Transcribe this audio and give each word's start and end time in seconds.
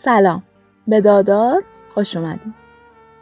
سلام. 0.00 0.42
به 0.88 1.00
دادار 1.00 1.62
خوش 1.94 2.16
اومدیم 2.16 2.54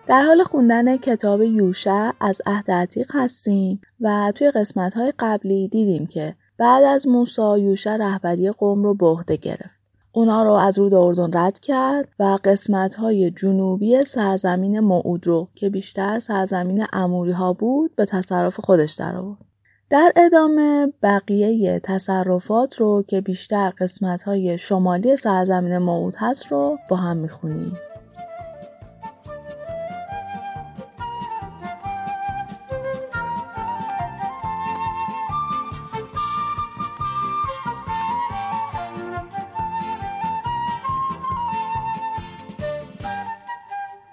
در 0.06 0.22
حال 0.22 0.44
خوندن 0.44 0.96
کتاب 0.96 1.42
یوشع 1.42 2.10
از 2.20 2.42
عهد 2.46 2.70
عتیق 2.70 3.10
هستیم 3.14 3.80
و 4.00 4.32
توی 4.34 4.50
قسمت 4.50 4.94
های 4.94 5.12
قبلی 5.18 5.68
دیدیم 5.68 6.06
که 6.06 6.36
بعد 6.58 6.84
از 6.84 7.08
موسا 7.08 7.58
یوشع 7.58 7.96
رهبری 7.96 8.50
قوم 8.50 8.82
رو 8.82 8.94
به 8.94 9.06
عهده 9.06 9.36
گرفت. 9.36 9.76
اونا 10.12 10.42
رو 10.42 10.52
از 10.52 10.78
رود 10.78 10.94
اردن 10.94 11.38
رد 11.38 11.58
کرد 11.58 12.08
و 12.18 12.38
قسمت 12.44 12.94
های 12.94 13.30
جنوبی 13.30 14.04
سرزمین 14.04 14.80
موعود 14.80 15.26
رو 15.26 15.48
که 15.54 15.70
بیشتر 15.70 16.18
سرزمین 16.18 16.86
اموری 16.92 17.32
ها 17.32 17.52
بود 17.52 17.94
به 17.96 18.04
تصرف 18.04 18.60
خودش 18.60 18.92
در 18.92 19.16
آورد. 19.16 19.55
در 19.90 20.12
ادامه 20.16 20.92
بقیه 21.02 21.80
تصرفات 21.84 22.76
رو 22.80 23.02
که 23.08 23.20
بیشتر 23.20 23.70
قسمت 23.70 24.22
های 24.22 24.58
شمالی 24.58 25.16
سرزمین 25.16 25.78
موعود 25.78 26.14
هست 26.18 26.46
رو 26.46 26.78
با 26.88 26.96
هم 26.96 27.16
می‌خونیم. 27.16 27.72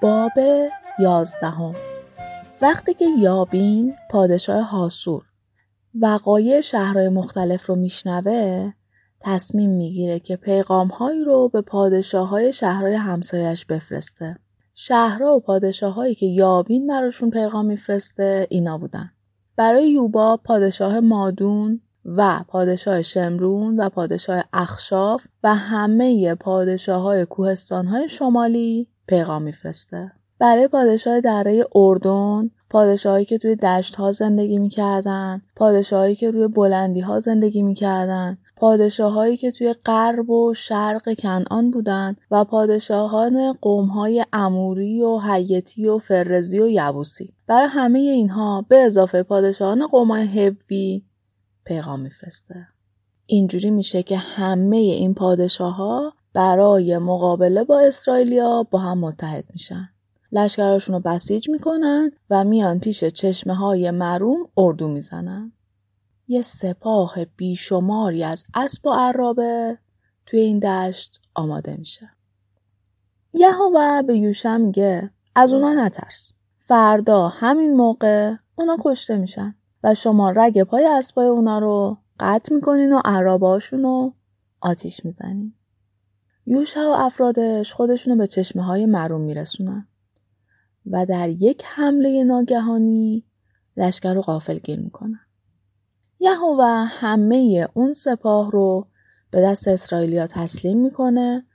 باب 0.02 0.32
یازدهم 1.00 1.76
وقتی 2.62 2.94
که 2.94 3.06
یابین 3.20 3.96
پادشاه 4.10 4.62
حاسور 4.62 5.33
وقایع 6.02 6.62
شهرهای 6.62 7.10
مختلف 7.10 7.66
رو 7.66 7.76
میشنوه 7.76 8.72
تصمیم 9.20 9.70
می‌گیره 9.70 10.20
که 10.20 10.36
پیغامهایی 10.36 11.24
رو 11.24 11.50
به 11.50 11.62
پادشاه 11.62 12.28
های 12.28 12.54
شهرهای 12.54 12.94
همسایش 12.94 13.66
بفرسته. 13.66 14.38
شهرها 14.74 15.36
و 15.36 15.40
پادشاههایی 15.40 16.16
که 16.16 16.26
یابین 16.26 16.88
براشون 16.88 17.30
پیغام 17.30 17.66
میفرسته 17.66 18.48
اینا 18.50 18.78
بودن. 18.78 19.12
برای 19.56 19.92
یوبا 19.92 20.38
پادشاه 20.38 21.00
مادون 21.00 21.82
و 22.06 22.44
پادشاه 22.48 23.02
شمرون 23.02 23.80
و 23.80 23.90
پادشاه 23.90 24.44
اخشاف 24.54 25.26
و 25.44 25.56
همه 25.56 26.36
پادشاه 26.36 27.02
های 27.02 27.26
کوهستان 27.26 27.88
های 27.88 28.10
شمالی 28.10 28.88
پیغام 29.08 29.42
میفرسته. 29.42 30.12
برای 30.40 30.68
پادشاه 30.68 31.22
دره 31.22 31.66
اردن 31.76 32.50
پادشاهایی 32.74 33.26
که 33.26 33.38
توی 33.38 33.56
دشت 33.56 33.96
ها 33.96 34.12
زندگی 34.12 34.58
می‌کردن 34.58 35.42
پادشاهایی 35.56 36.16
که 36.16 36.32
روی 36.32 36.48
بلندی 36.48 37.00
ها 37.00 37.20
زندگی 37.20 37.62
می‌کردن 37.62 38.38
پادشاهایی 38.56 39.38
که 39.38 39.52
توی 39.52 39.74
غرب 39.74 40.30
و 40.30 40.54
شرق 40.54 41.14
کنعان 41.20 41.72
بودند 41.72 42.18
و 42.32 42.44
پادشاهان 42.44 43.54
قومهای 43.54 44.26
اموری 44.34 45.02
و 45.02 45.20
حیتی 45.20 45.88
و 45.88 45.98
فرزی 45.98 46.60
و 46.60 46.68
یبوسی. 46.68 47.34
برای 47.48 47.68
همه 47.68 48.00
اینها 48.00 48.66
به 48.70 48.78
اضافه 48.78 49.24
پادشاهان 49.24 49.88
قومهای 49.88 50.48
هبوی 50.48 51.02
پیغام 51.66 52.00
میفرسته. 52.00 52.68
اینجوری 53.28 53.72
میشه 53.72 54.04
که 54.04 54.18
همه 54.18 54.78
این 54.78 55.14
پادشاه 55.14 55.76
ها 55.76 56.14
برای 56.34 56.98
مقابله 56.98 57.64
با 57.64 57.80
اسرائیلیا 57.80 58.64
با 58.72 58.80
هم 58.80 58.98
متحد 58.98 59.46
میشن. 59.54 59.93
لشکراشون 60.36 60.96
رو 60.96 61.02
بسیج 61.02 61.50
می‌کنن 61.50 62.12
و 62.30 62.44
میان 62.44 62.80
پیش 62.80 63.04
چشمه 63.04 63.56
های 63.56 63.92
مروم 63.92 64.50
اردو 64.58 64.88
می‌زنن. 64.88 65.52
یه 66.28 66.42
سپاه 66.42 67.26
بیشماری 67.26 68.24
از 68.24 68.44
اسب 68.54 68.88
و 68.88 68.94
عرابه 68.94 69.78
توی 70.26 70.40
این 70.40 70.60
دشت 70.60 71.22
آماده 71.34 71.76
میشه. 71.76 72.10
یهوه 73.34 74.02
به 74.02 74.18
یوشع 74.18 74.58
میگه 74.58 75.12
از 75.36 75.54
اونا 75.54 75.74
نترس. 75.74 76.34
فردا 76.58 77.28
همین 77.28 77.76
موقع 77.76 78.34
اونا 78.56 78.78
کشته 78.82 79.18
میشن 79.18 79.56
و 79.84 79.94
شما 79.94 80.32
رگ 80.32 80.64
پای 80.64 80.86
اسبای 80.86 81.28
اونا 81.28 81.60
رو 81.60 81.98
قطع 82.20 82.54
می‌کنین 82.54 82.94
و 82.94 83.02
عراباشون 83.06 83.84
رو 83.84 84.14
آتیش 84.62 85.06
می‌زنین. 85.06 85.54
یوشع 86.46 86.82
و 86.82 86.96
افرادش 86.98 87.74
خودشونو 87.74 88.16
به 88.16 88.28
چشمه 88.28 88.64
های 88.64 88.86
مروم 88.86 89.22
میرسونن. 89.22 89.88
و 90.92 91.06
در 91.06 91.30
یک 91.30 91.64
حمله 91.66 92.24
ناگهانی 92.24 93.26
لشکر 93.78 94.14
رو 94.14 94.22
غافل 94.22 94.58
گیر 94.58 94.80
می‌کنن. 94.80 95.20
یهوه 96.20 96.86
همه 96.88 97.68
اون 97.74 97.94
سپاه 97.94 98.52
رو 98.52 98.88
به 99.32 99.42
دست 99.42 99.68
اسرائیلیا 99.68 100.28
تسلیم 100.28 100.82
می‌کنه. 100.82 101.46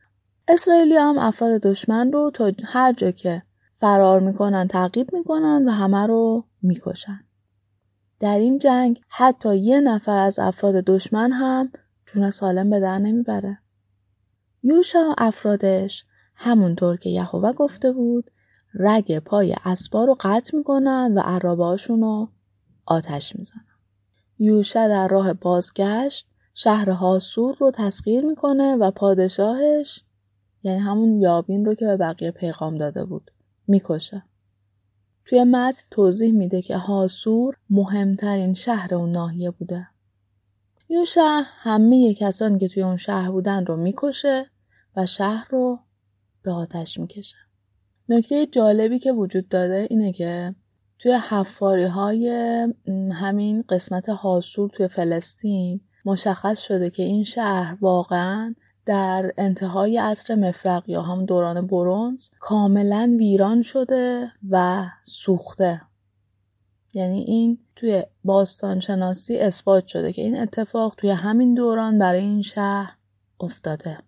اسرائیلیا 0.48 1.08
هم 1.08 1.18
افراد 1.18 1.60
دشمن 1.60 2.12
رو 2.12 2.30
تا 2.34 2.52
هر 2.64 2.92
جا 2.92 3.10
که 3.10 3.42
فرار 3.70 4.20
می‌کنن 4.20 4.68
تعقیب 4.68 5.12
می‌کنن 5.12 5.68
و 5.68 5.70
همه 5.70 6.06
رو 6.06 6.44
می‌کشن. 6.62 7.20
در 8.20 8.38
این 8.38 8.58
جنگ 8.58 9.00
حتی 9.08 9.56
یه 9.56 9.80
نفر 9.80 10.18
از 10.18 10.38
افراد 10.38 10.74
دشمن 10.74 11.32
هم 11.32 11.72
جون 12.06 12.30
سالم 12.30 12.70
به 12.70 12.80
در 12.80 12.98
نمی‌بره. 12.98 13.58
یوشا 14.62 15.14
افرادش 15.18 16.04
همونطور 16.34 16.96
که 16.96 17.10
یهوه 17.10 17.52
گفته 17.52 17.92
بود 17.92 18.30
رگ 18.78 19.18
پای 19.18 19.56
اسبا 19.64 20.04
رو 20.04 20.16
قطع 20.20 20.56
می‌کنن 20.56 21.12
و 21.16 21.20
عرابهاشون 21.20 22.00
رو 22.00 22.28
آتش 22.86 23.36
می‌زنن. 23.36 23.64
یوشع 24.38 24.88
در 24.88 25.08
راه 25.08 25.32
بازگشت 25.32 26.26
شهر 26.54 26.90
هاسور 26.90 27.56
رو 27.58 27.70
تسخیر 27.74 28.24
می‌کنه 28.24 28.76
و 28.76 28.90
پادشاهش 28.90 30.04
یعنی 30.62 30.78
همون 30.78 31.20
یابین 31.20 31.64
رو 31.64 31.74
که 31.74 31.86
به 31.86 31.96
بقیه 31.96 32.30
پیغام 32.30 32.76
داده 32.76 33.04
بود 33.04 33.30
می‌کشه. 33.66 34.22
توی 35.24 35.44
متن 35.44 35.82
توضیح 35.90 36.32
میده 36.32 36.62
که 36.62 36.76
هاسور 36.76 37.56
مهمترین 37.70 38.54
شهر 38.54 38.94
اون 38.94 39.10
ناحیه 39.10 39.50
بوده. 39.50 39.88
یوشع 40.88 41.42
همه 41.44 42.14
کسانی 42.14 42.58
که 42.58 42.68
توی 42.68 42.82
اون 42.82 42.96
شهر 42.96 43.30
بودن 43.30 43.66
رو 43.66 43.76
می‌کشه 43.76 44.50
و 44.96 45.06
شهر 45.06 45.48
رو 45.50 45.78
به 46.42 46.52
آتش 46.52 46.98
می‌کشه. 46.98 47.36
نکته 48.08 48.46
جالبی 48.46 48.98
که 48.98 49.12
وجود 49.12 49.48
داره 49.48 49.86
اینه 49.90 50.12
که 50.12 50.54
توی 50.98 51.12
حفاری 51.12 51.84
های 51.84 52.28
همین 53.12 53.64
قسمت 53.68 54.08
حاسور 54.08 54.70
توی 54.70 54.88
فلسطین 54.88 55.80
مشخص 56.04 56.60
شده 56.60 56.90
که 56.90 57.02
این 57.02 57.24
شهر 57.24 57.78
واقعا 57.80 58.54
در 58.86 59.32
انتهای 59.38 59.98
عصر 59.98 60.34
مفرق 60.34 60.88
یا 60.88 61.02
هم 61.02 61.24
دوران 61.24 61.66
برونز 61.66 62.28
کاملا 62.40 63.16
ویران 63.18 63.62
شده 63.62 64.32
و 64.50 64.86
سوخته. 65.04 65.80
یعنی 66.94 67.18
این 67.18 67.58
توی 67.76 68.02
باستانشناسی 68.24 69.38
اثبات 69.38 69.86
شده 69.86 70.12
که 70.12 70.22
این 70.22 70.40
اتفاق 70.40 70.94
توی 70.94 71.10
همین 71.10 71.54
دوران 71.54 71.98
برای 71.98 72.20
این 72.20 72.42
شهر 72.42 72.96
افتاده. 73.40 73.98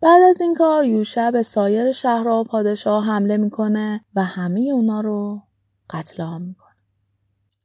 بعد 0.00 0.22
از 0.22 0.40
این 0.40 0.54
کار 0.54 0.84
یوشع 0.84 1.30
به 1.30 1.42
سایر 1.42 1.92
شهرها 1.92 2.40
و 2.40 2.44
پادشاه 2.44 3.04
حمله 3.04 3.36
می‌کنه 3.36 4.00
و 4.14 4.24
همه 4.24 4.60
اونا 4.60 5.00
رو 5.00 5.42
قتل 5.90 6.22
عام 6.22 6.42
می‌کنه. 6.42 6.66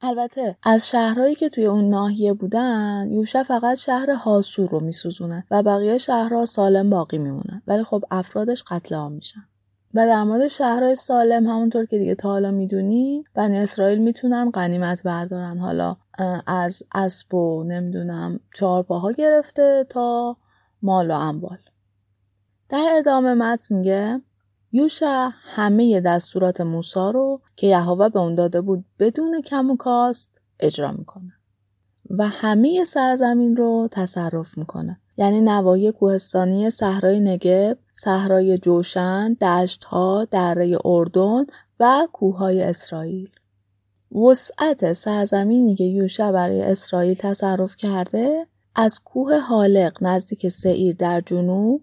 البته 0.02 0.58
از 0.64 0.90
شهرهایی 0.90 1.36
که 1.36 1.50
توی 1.50 1.66
اون 1.66 1.90
ناحیه 1.90 2.34
بودن 2.34 3.08
یوشع 3.12 3.44
فقط 3.44 3.78
شهر 3.78 4.12
هاسور 4.12 4.70
رو 4.70 4.80
میسوزونه 4.80 5.46
و 5.52 5.64
بقیه 5.64 5.98
شهرها 5.98 6.46
سالم 6.46 6.90
باقی 6.90 7.18
میمونن 7.18 7.62
ولی 7.68 7.84
خب 7.84 8.04
افرادش 8.12 8.64
قتل 8.64 8.96
عام 8.96 9.12
میشن. 9.12 9.44
و 9.94 10.08
در 10.08 10.24
مورد 10.24 10.48
شهرهای 10.48 10.96
سالم 10.96 11.48
همونطور 11.48 11.86
که 11.86 11.98
دیگه 11.98 12.16
تا 12.16 12.30
حالا 12.30 12.52
می‌دونین 12.52 13.24
بنی 13.36 13.58
اسرائیل 13.58 14.00
می‌تونن 14.00 14.50
قنیمت 14.50 15.04
بردارن 15.04 15.58
حالا 15.58 15.98
از 16.48 16.84
اسب 16.96 17.34
و 17.34 17.64
نمی‌دونم 17.64 18.40
چهارپاها 18.56 19.12
گرفته 19.12 19.86
تا 19.90 20.38
مال 20.82 21.12
و 21.12 21.14
اموال 21.14 21.58
در 22.72 22.90
ادامه 22.98 23.34
متن 23.34 23.76
میگه 23.76 24.22
یوشع 24.72 25.30
همه 25.32 26.02
دستورات 26.02 26.62
موسا 26.62 27.10
رو 27.10 27.42
که 27.56 27.68
یهوه 27.68 28.10
به 28.10 28.20
اون 28.20 28.36
داده 28.36 28.62
بود 28.62 28.86
بدون 29.00 29.42
کم 29.42 29.72
و 29.72 29.78
کاست 29.78 30.42
اجرا 30.60 30.92
می‌کنه 30.92 31.34
و 32.10 32.28
همه 32.28 32.84
سرزمین 32.84 33.56
رو 33.56 33.88
تصرف 33.92 34.58
می‌کنه 34.58 35.00
یعنی 35.18 35.42
نواحی 35.42 35.92
کوهستانی 35.92 36.70
صحرای 36.70 37.20
نگب، 37.20 37.78
صحرای 37.94 38.58
جوشن، 38.58 39.34
دشتها، 39.34 40.26
دره 40.32 40.78
اردن 40.86 41.46
و 41.80 42.08
کوههای 42.14 42.64
اسرائیل. 42.64 43.30
وسعت 44.12 44.94
سرزمینی 44.94 45.76
که 45.76 45.84
یوشع 45.84 46.32
برای 46.32 46.62
اسرائیل 46.62 47.14
تصرف 47.14 47.76
کرده 47.76 48.48
از 48.76 49.00
کوه 49.00 49.40
حالق 49.40 49.98
نزدیک 50.02 50.48
سعیر 50.48 50.96
در 50.96 51.22
جنوب 51.22 51.82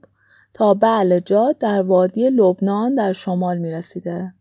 تا 0.55 0.75
بعل 0.75 1.21
جاد 1.21 1.59
در 1.59 1.83
وادی 1.83 2.31
لبنان 2.31 2.95
در 2.95 3.13
شمال 3.13 3.59
می 3.59 3.73
رسیده. 3.73 4.35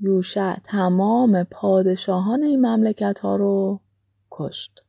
یوشع 0.00 0.56
تمام 0.64 1.44
پادشاهان 1.44 2.42
این 2.42 2.66
مملکت 2.66 3.20
ها 3.20 3.36
رو 3.36 3.80
کشت. 4.30 4.84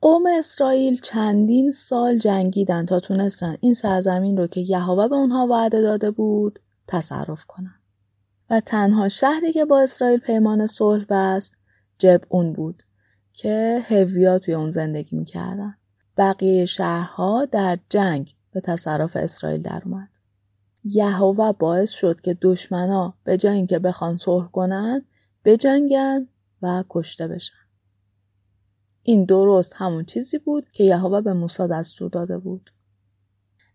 قوم 0.00 0.22
اسرائیل 0.38 1.00
چندین 1.00 1.70
سال 1.70 2.18
جنگیدن 2.18 2.86
تا 2.86 3.00
تونستن 3.00 3.56
این 3.60 3.74
سرزمین 3.74 4.36
رو 4.36 4.46
که 4.46 4.60
یهوه 4.60 5.08
به 5.08 5.14
اونها 5.14 5.46
وعده 5.46 5.80
داده 5.80 6.10
بود 6.10 6.58
تصرف 6.88 7.44
کنن. 7.44 7.74
و 8.50 8.60
تنها 8.60 9.08
شهری 9.08 9.52
که 9.52 9.64
با 9.64 9.80
اسرائیل 9.80 10.20
پیمان 10.20 10.66
صلح 10.66 11.04
بست 11.08 11.54
جبعون 11.98 12.52
بود 12.52 12.82
که 13.32 13.82
هویا 13.88 14.38
توی 14.38 14.54
اون 14.54 14.70
زندگی 14.70 15.16
می‌کردن. 15.16 15.74
بقیه 16.16 16.66
شهرها 16.66 17.44
در 17.44 17.78
جنگ 17.88 18.33
به 18.54 18.60
تصرف 18.60 19.16
اسرائیل 19.16 19.68
اومد. 19.84 20.08
یهوه 20.84 21.52
باعث 21.52 21.90
شد 21.90 22.20
که 22.20 22.38
دشمنا 22.42 23.14
به 23.24 23.36
جای 23.36 23.56
اینکه 23.56 23.78
بخوان 23.78 24.16
صلح 24.16 24.50
کنن 24.50 25.04
بجنگن 25.44 26.28
و 26.62 26.84
کشته 26.90 27.28
بشن. 27.28 27.54
این 29.02 29.24
درست 29.24 29.72
همون 29.76 30.04
چیزی 30.04 30.38
بود 30.38 30.70
که 30.72 30.84
یهوه 30.84 31.20
به 31.20 31.32
موسی 31.32 31.68
دستور 31.68 32.10
داده 32.10 32.38
بود. 32.38 32.70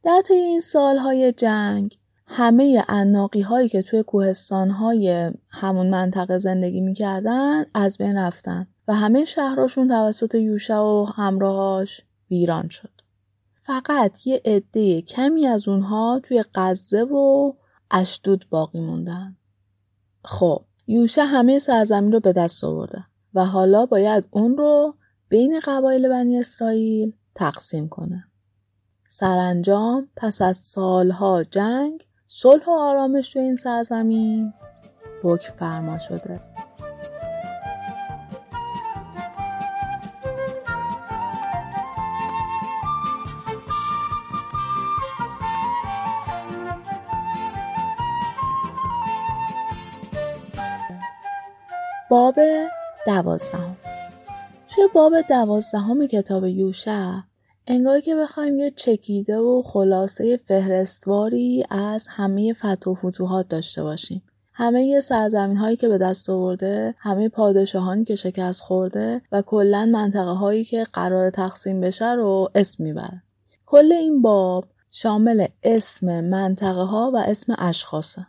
در 0.04 0.22
طی 0.28 0.34
این 0.34 0.60
سالهای 0.60 1.34
جنگ 1.38 1.98
همه 2.26 2.84
اناقی 2.88 3.42
هایی 3.42 3.70
که 3.70 3.82
توی 3.82 4.04
کوهستان 4.04 4.70
های 4.70 5.32
همون 5.50 5.90
منطقه 5.90 6.38
زندگی 6.38 6.82
می‌کردن 6.82 7.66
از 7.74 7.98
بین 7.98 8.18
رفتن 8.18 8.68
و 8.88 8.94
همه 8.94 9.26
شهرشون 9.26 9.88
توسط 9.88 10.36
یوشع 10.36 10.78
و 10.78 11.06
همراهاش 11.16 12.02
ویران 12.32 12.70
شد. 12.70 12.99
فقط 13.70 14.28
یه 14.28 14.42
عده 14.46 15.02
کمی 15.02 15.48
از 15.48 15.68
اونها 15.68 16.22
توی 16.24 16.44
غزه 16.56 17.04
و 17.04 17.54
اشدود 17.92 18.46
باقی 18.50 18.80
موندن. 18.80 19.38
خب 20.26 20.66
یوشع 20.88 21.22
همه 21.22 21.60
سرزمین 21.60 22.12
رو 22.12 22.20
به 22.20 22.34
دست 22.34 22.64
آورده 22.64 23.06
و 23.34 23.46
حالا 23.46 23.86
باید 23.86 24.28
اون 24.32 24.58
رو 24.58 24.96
بین 25.30 25.60
قبایل 25.64 26.10
بنی 26.10 26.40
اسرائیل 26.40 27.14
تقسیم 27.36 27.90
کنه. 27.90 28.24
سرانجام 29.08 30.10
پس 30.16 30.42
از 30.42 30.58
سالها 30.58 31.44
جنگ 31.44 32.06
صلح 32.28 32.66
و 32.66 32.72
آرامش 32.72 33.34
تو 33.34 33.40
این 33.40 33.56
سرزمین 33.56 34.54
حکم 35.24 35.54
فرما 35.54 35.98
شده. 35.98 36.49
باب 52.10 52.36
دوازدهم. 53.06 53.78
توی 54.70 54.84
باب 54.94 55.14
دوازدهم 55.22 56.08
کتاب 56.08 56.46
یوشع 56.46 57.14
انگار 57.68 58.00
که 58.00 58.16
بخوایم 58.16 58.60
یه 58.60 58.72
چکیده 58.72 59.38
و 59.38 59.64
خلاصه 59.66 60.38
فهرستواری 60.38 61.66
از 61.70 62.08
همه 62.08 62.54
فتح 62.54 62.92
و 62.92 62.94
فتوحات 62.94 63.48
داشته 63.48 63.84
باشیم. 63.84 64.24
همه 64.54 65.00
سرزمین 65.00 65.58
هایی 65.58 65.76
که 65.78 65.88
به 65.88 65.98
دست 65.98 66.30
آورده 66.30 66.96
همه 66.98 67.30
پادشاهانی 67.30 68.04
که 68.04 68.16
شکست 68.16 68.62
خورده 68.62 69.22
و 69.32 69.42
کلا 69.42 69.86
منطقه 69.86 70.32
هایی 70.32 70.64
که 70.64 70.84
قرار 70.94 71.30
تقسیم 71.30 71.82
بشه 71.82 72.14
رو 72.14 72.50
اسم 72.56 72.84
می‌بره. 72.84 73.24
کل 73.66 73.92
این 73.92 74.22
باب 74.22 74.66
شامل 74.92 75.48
اسم 75.64 76.22
منطقه 76.22 76.82
ها 76.82 77.12
و 77.14 77.18
اسم 77.18 77.56
اشخاصه. 77.58 78.28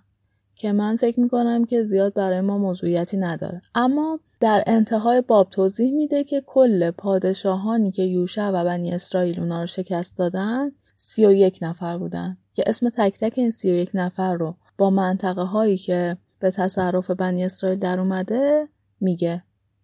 که 0.61 0.73
من 0.73 0.97
فکر 0.97 1.21
می‌کنم 1.21 1.65
که 1.65 1.83
زیاد 1.83 2.15
برای 2.15 2.41
ما 2.41 2.59
موضوعیتی 2.59 3.17
نداره. 3.17 3.63
اما 3.75 4.21
در 4.41 4.65
انتهای 4.67 5.21
باب 5.21 5.51
توضیح 5.51 5.93
میده 5.93 6.25
که 6.25 6.43
کل 6.47 6.91
پادشاهانی 6.91 7.91
که 7.91 8.03
یوشع 8.03 8.49
و 8.49 8.65
بنی 8.65 8.93
اسرائیل 8.93 9.41
اونا 9.41 9.61
رو 9.61 9.67
شکست 9.67 10.19
دادن 10.19 10.71
سی 10.97 11.27
و 11.27 11.33
یک 11.33 11.59
نفر 11.63 11.99
بودن. 11.99 12.37
که 12.55 12.65
اسم 12.67 12.89
تک 12.89 13.19
تک 13.21 13.33
این 13.37 13.51
سی 13.51 13.71
و 13.71 13.75
یک 13.75 13.91
نفر 13.95 14.35
رو 14.35 14.57
با 14.79 14.91
منطقه 14.91 15.43
هایی 15.43 15.79
که 15.79 16.17
به 16.41 16.51
تصرف 16.51 17.11
بنی 17.11 17.45
اسرائیل 17.45 17.79
در 17.79 18.01
اومده 18.01 18.69
میگه. 19.01 19.43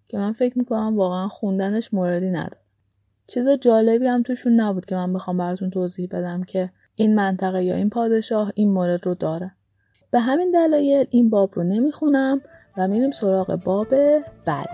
که 0.08 0.19
من 0.19 0.32
فکر 0.32 0.58
می‌کنم 0.58 0.96
واقعا 0.96 1.28
خوندنش 1.28 1.94
موردی 1.94 2.31
نداره. 2.31 2.64
چیز 3.26 3.49
جالبی 3.49 4.06
هم 4.06 4.23
توشون 4.23 4.61
نبود 4.61 4.84
که 4.84 4.94
من 4.94 5.12
بخوام 5.12 5.38
براتون 5.38 5.70
توضیح 5.70 6.08
بدم 6.11 6.43
که 6.43 6.70
این 6.94 7.14
منطقه 7.14 7.64
یا 7.64 7.75
این 7.75 7.90
پادشاه 7.90 8.52
این 8.55 8.73
مورد 8.73 9.06
رو 9.06 9.14
داره. 9.14 9.52
به 10.16 10.22
همین 10.22 10.50
دلایل 10.50 11.06
این 11.10 11.30
باب 11.30 11.50
رو 11.54 11.64
نمی‌خونم 11.64 12.40
و 12.76 12.88
میریم 12.88 13.10
سراغ 13.10 13.56
باب 13.56 13.88
بعد. 14.44 14.68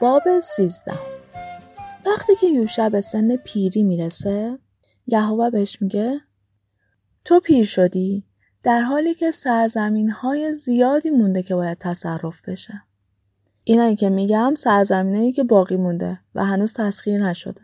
باب 0.00 0.40
سیزده. 0.40 0.92
وقتی 2.06 2.34
که 2.40 2.46
یوشع 2.46 2.88
به 2.88 3.00
سن 3.00 3.36
پیری 3.36 3.82
می‌رسه 3.82 4.58
یهوه 5.06 5.50
بهش 5.50 5.82
میگه 5.82 6.20
تو 7.24 7.40
پیر 7.40 7.64
شدی؟ 7.64 8.27
در 8.68 8.82
حالی 8.82 9.14
که 9.14 9.30
سرزمین 9.30 10.10
های 10.10 10.52
زیادی 10.52 11.10
مونده 11.10 11.42
که 11.42 11.54
باید 11.54 11.78
تصرف 11.78 12.48
بشه. 12.48 12.82
اینایی 13.64 13.96
که 13.96 14.10
میگم 14.10 14.54
سرزمینایی 14.54 15.32
که 15.32 15.44
باقی 15.44 15.76
مونده 15.76 16.18
و 16.34 16.44
هنوز 16.44 16.74
تسخیر 16.74 17.26
نشده. 17.26 17.60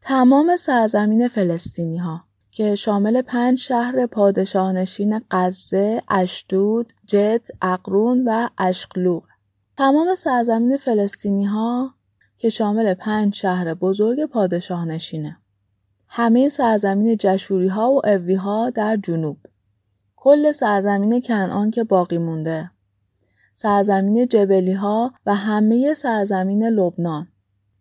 تمام 0.00 0.56
سرزمین 0.56 1.28
فلسطینی 1.28 1.96
ها 1.96 2.24
که 2.50 2.74
شامل 2.74 3.22
پنج 3.22 3.58
شهر 3.58 4.06
پادشاهنشین 4.06 5.20
غزه، 5.30 6.02
اشدود، 6.08 6.92
جد، 7.06 7.48
اقرون 7.62 8.28
و 8.28 8.48
اشقلوق. 8.58 9.24
تمام 9.76 10.14
سرزمین 10.14 10.76
فلسطینی 10.76 11.44
ها 11.44 11.94
که 12.38 12.48
شامل 12.48 12.94
پنج 12.94 13.34
شهر 13.34 13.74
بزرگ 13.74 14.24
پادشاهنشینه. 14.24 15.36
همه 16.08 16.48
سرزمین 16.48 17.16
جشوری 17.20 17.68
ها 17.68 17.92
و 17.92 18.06
اوی 18.06 18.34
ها 18.34 18.70
در 18.70 18.96
جنوب. 18.96 19.36
کل 20.16 20.52
سرزمین 20.52 21.20
کنعان 21.20 21.70
که 21.70 21.84
باقی 21.84 22.18
مونده 22.18 22.70
سرزمین 23.52 24.26
جبلی 24.26 24.72
ها 24.72 25.12
و 25.26 25.34
همه 25.34 25.94
سرزمین 25.94 26.64
لبنان 26.64 27.28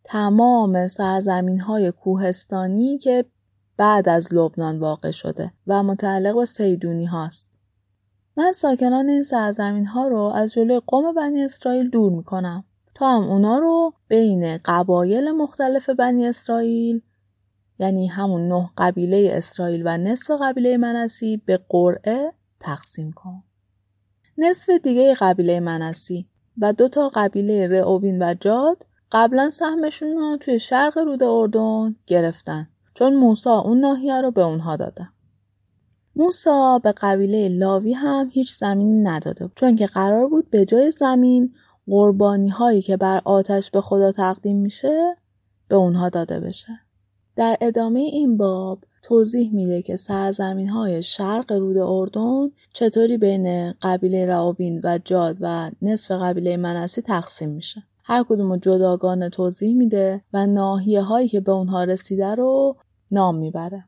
تمام 0.03 0.87
سرزمین 0.87 1.59
های 1.59 1.91
کوهستانی 1.91 2.97
که 2.97 3.25
بعد 3.77 4.09
از 4.09 4.33
لبنان 4.33 4.79
واقع 4.79 5.11
شده 5.11 5.53
و 5.67 5.83
متعلق 5.83 6.35
به 6.35 6.45
سیدونی 6.45 7.05
هاست. 7.05 7.49
من 8.37 8.51
ساکنان 8.51 9.09
این 9.09 9.23
سرزمین 9.23 9.85
ها 9.85 10.07
رو 10.07 10.19
از 10.19 10.53
جلوی 10.53 10.81
قوم 10.87 11.13
بنی 11.13 11.43
اسرائیل 11.43 11.89
دور 11.89 12.11
می 12.11 12.23
کنم 12.23 12.63
تا 12.95 13.09
هم 13.09 13.23
اونا 13.23 13.59
رو 13.59 13.93
بین 14.07 14.57
قبایل 14.65 15.31
مختلف 15.31 15.89
بنی 15.89 16.27
اسرائیل 16.27 17.01
یعنی 17.79 18.07
همون 18.07 18.47
نه 18.47 18.69
قبیله 18.77 19.29
اسرائیل 19.33 19.81
و 19.85 19.97
نصف 19.97 20.31
قبیله 20.41 20.77
منسی 20.77 21.37
به 21.37 21.59
قرعه 21.69 22.33
تقسیم 22.59 23.11
کن. 23.11 23.43
نصف 24.37 24.69
دیگه 24.69 25.13
قبیله 25.13 25.59
منسی 25.59 26.27
و 26.57 26.73
دو 26.73 26.87
تا 26.87 27.11
قبیله 27.15 27.67
رعوبین 27.67 28.21
و 28.21 28.33
جاد 28.33 28.85
قبلا 29.11 29.49
سهمشون 29.49 30.17
رو 30.17 30.37
توی 30.37 30.59
شرق 30.59 30.97
رود 30.97 31.23
اردن 31.23 31.95
گرفتن 32.07 32.67
چون 32.93 33.13
موسا 33.13 33.59
اون 33.59 33.79
ناحیه 33.79 34.21
رو 34.21 34.31
به 34.31 34.41
اونها 34.41 34.75
داده. 34.75 35.09
موسا 36.15 36.79
به 36.83 36.91
قبیله 36.91 37.47
لاوی 37.49 37.93
هم 37.93 38.29
هیچ 38.31 38.53
زمینی 38.53 39.03
نداده 39.03 39.49
چون 39.55 39.75
که 39.75 39.85
قرار 39.85 40.27
بود 40.27 40.49
به 40.49 40.65
جای 40.65 40.91
زمین 40.91 41.53
قربانی 41.87 42.49
هایی 42.49 42.81
که 42.81 42.97
بر 42.97 43.21
آتش 43.25 43.71
به 43.71 43.81
خدا 43.81 44.11
تقدیم 44.11 44.57
میشه 44.57 45.17
به 45.67 45.75
اونها 45.75 46.09
داده 46.09 46.39
بشه. 46.39 46.84
در 47.35 47.57
ادامه 47.61 47.99
این 47.99 48.37
باب 48.37 48.83
توضیح 49.03 49.53
میده 49.53 49.81
که 49.81 49.95
سرزمین 49.95 50.69
های 50.69 51.03
شرق 51.03 51.51
رود 51.51 51.77
اردن 51.77 52.55
چطوری 52.73 53.17
بین 53.17 53.71
قبیله 53.71 54.25
رعابین 54.25 54.81
و 54.83 54.99
جاد 55.05 55.37
و 55.41 55.71
نصف 55.81 56.11
قبیله 56.11 56.57
منسی 56.57 57.01
تقسیم 57.01 57.49
میشه. 57.49 57.83
هر 58.03 58.23
کدوم 58.29 58.57
جداگانه 58.57 59.29
توضیح 59.29 59.75
میده 59.75 60.21
و 60.33 60.47
ناحیه 60.47 61.01
هایی 61.01 61.27
که 61.27 61.39
به 61.39 61.51
اونها 61.51 61.83
رسیده 61.83 62.35
رو 62.35 62.77
نام 63.11 63.37
می‌بره. 63.37 63.85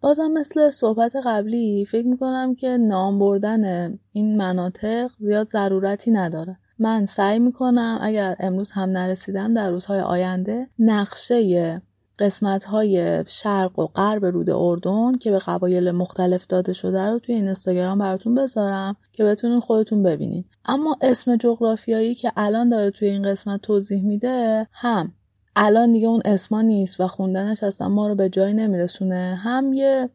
بازم 0.00 0.30
مثل 0.30 0.70
صحبت 0.70 1.16
قبلی 1.24 1.84
فکر 1.84 2.06
می‌کنم 2.06 2.54
که 2.54 2.68
نام 2.68 3.18
بردن 3.18 3.94
این 4.12 4.36
مناطق 4.36 5.10
زیاد 5.18 5.46
ضرورتی 5.46 6.10
نداره. 6.10 6.58
من 6.78 7.06
سعی 7.06 7.38
می‌کنم 7.38 7.98
اگر 8.00 8.36
امروز 8.40 8.72
هم 8.72 8.90
نرسیدم 8.90 9.54
در 9.54 9.70
روزهای 9.70 10.00
آینده 10.00 10.68
نقشه 10.78 11.82
قسمت 12.18 12.64
های 12.64 13.24
شرق 13.26 13.78
و 13.78 13.86
غرب 13.86 14.24
رود 14.24 14.50
اردن 14.50 15.18
که 15.18 15.30
به 15.30 15.38
قبایل 15.38 15.90
مختلف 15.90 16.46
داده 16.46 16.72
شده 16.72 17.10
رو 17.10 17.18
توی 17.18 17.34
این 17.34 17.44
اینستاگرام 17.44 17.98
براتون 17.98 18.34
بذارم 18.34 18.96
که 19.12 19.24
بتونین 19.24 19.60
خودتون 19.60 20.02
ببینین. 20.02 20.44
اما 20.64 20.96
اسم 21.00 21.36
جغرافیایی 21.36 22.14
که 22.14 22.32
الان 22.36 22.68
داره 22.68 22.90
توی 22.90 23.08
این 23.08 23.22
قسمت 23.22 23.60
توضیح 23.60 24.02
میده 24.02 24.66
هم. 24.72 25.12
الان 25.56 25.92
دیگه 25.92 26.08
اون 26.08 26.22
اسما 26.24 26.62
نیست 26.62 27.00
و 27.00 27.08
خوندنش 27.08 27.62
اصلا 27.62 27.88
ما 27.88 28.08
رو 28.08 28.14
به 28.14 28.28
جایی 28.28 28.54
نمیرسونه. 28.54 29.40
هم 29.42 29.72
یه 29.72 30.10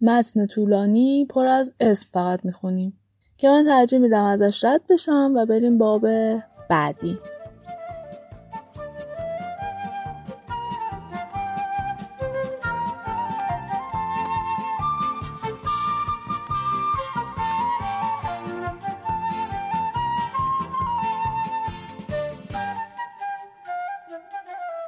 متن 0.00 0.46
طولانی 0.46 1.26
پر 1.30 1.44
از 1.44 1.72
اسم 1.80 2.06
فقط 2.12 2.44
می‌خونیم. 2.44 3.00
که 3.36 3.48
من 3.48 3.64
ترجیح 3.64 3.98
میدم 3.98 4.24
ازش 4.24 4.64
رد 4.64 4.80
بشم 4.90 5.32
و 5.36 5.46
بریم 5.46 5.78
باب 5.78 6.06
بعدی. 6.70 7.18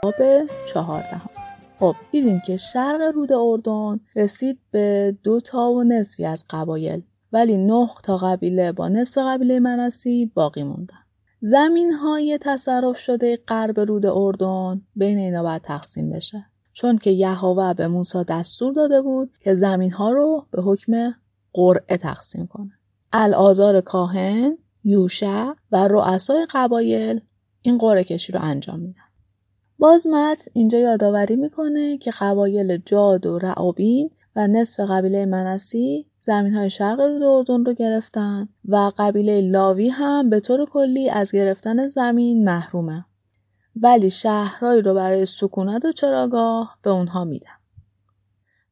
باب 0.07 0.47
چهاردهم 0.73 1.31
خب 1.79 1.95
دیدیم 2.11 2.43
که 2.47 2.57
شرق 2.57 3.01
رود 3.15 3.33
اردن 3.33 4.01
رسید 4.17 4.59
به 4.71 5.17
دو 5.23 5.41
تا 5.41 5.71
و 5.71 5.85
نصفی 5.85 6.25
از 6.25 6.45
قبایل 6.51 7.03
ولی 7.33 7.59
نه 7.59 7.89
تا 8.03 8.17
قبیله 8.17 8.73
با 8.73 8.89
نصف 8.89 9.19
قبیله 9.21 9.61
منسی 9.61 10.33
باقی 10.35 10.63
موندن. 10.63 10.99
زمین 11.41 11.93
های 11.93 12.39
تصرف 12.41 12.99
شده 12.99 13.39
غرب 13.49 13.81
رود 13.81 14.07
اردن 14.07 14.83
بین 14.97 15.19
اینا 15.19 15.43
باید 15.43 15.63
تقسیم 15.63 16.11
بشه. 16.11 16.47
چون 16.73 16.99
که 16.99 17.11
یهوه 17.11 17.75
به 17.75 17.89
موسی 17.89 18.25
دستور 18.29 18.73
داده 18.73 19.03
بود 19.03 19.31
که 19.41 19.55
زمین 19.55 19.93
ها 19.93 20.13
رو 20.13 20.47
به 20.51 20.63
حکم 20.63 21.15
قرعه 21.53 21.97
تقسیم 21.97 22.47
کنه. 22.47 22.73
الازار 23.13 23.81
کاهن 23.81 24.59
یوشع 24.85 25.53
و 25.73 25.89
رؤسای 25.89 26.47
قبایل 26.51 27.21
این 27.63 27.79
قرعه 27.79 28.05
کشی 28.05 28.33
رو 28.33 28.41
انجام 28.43 28.81
میدن. 28.81 29.06
باز 29.78 30.06
مت 30.06 30.49
اینجا 30.52 30.78
یادآوری 30.78 31.37
می‌کنه 31.37 31.99
که 31.99 32.11
قبایل 32.11 32.76
جاد 32.76 33.26
و 33.26 33.38
رعابین 33.38 34.11
و 34.37 34.47
نصف 34.47 34.80
قبیله 34.80 35.26
منسی 35.26 36.06
زمین 36.21 36.54
های 36.54 36.71
شرق 36.71 37.00
رود 37.00 37.23
اردن 37.23 37.64
رو 37.64 37.75
گرفتن 37.75 38.49
و 38.68 38.92
قبیله 38.99 39.40
لاوی 39.40 39.88
هم 39.88 40.30
به 40.30 40.40
طور 40.40 40.66
کلی 40.66 41.11
از 41.11 41.33
گرفتن 41.33 41.87
زمین 41.87 42.45
محرومه. 42.45 43.04
ولی 43.83 44.11
شهرهایی 44.11 44.83
رو 44.83 44.95
برای 44.95 45.26
سکونت 45.26 45.85
و 45.85 45.92
چراگاه 45.92 46.78
به 46.83 46.90
اونها 46.90 47.25
میدن. 47.25 47.56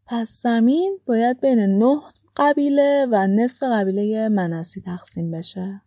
پس 0.07 0.43
زمین 0.43 0.99
باید 1.07 1.41
بین 1.41 1.59
نه 1.59 2.01
قبیله 2.37 3.07
و 3.11 3.27
نصف 3.27 3.63
قبیله 3.63 4.29
منسی 4.29 4.81
تقسیم 4.81 5.31
بشه. 5.31 5.83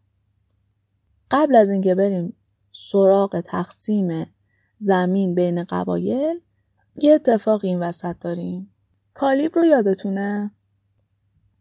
قبل 1.31 1.55
از 1.55 1.69
اینکه 1.69 1.95
بریم 1.95 2.33
سراغ 2.71 3.41
تقسیم 3.41 4.36
زمین 4.79 5.35
بین 5.35 5.63
قبایل 5.63 6.39
یه 7.01 7.13
اتفاق 7.13 7.65
این 7.65 7.79
وسط 7.79 8.15
داریم. 8.19 8.73
کالیب 9.13 9.55
رو 9.55 9.65
یادتونه؟ 9.65 10.51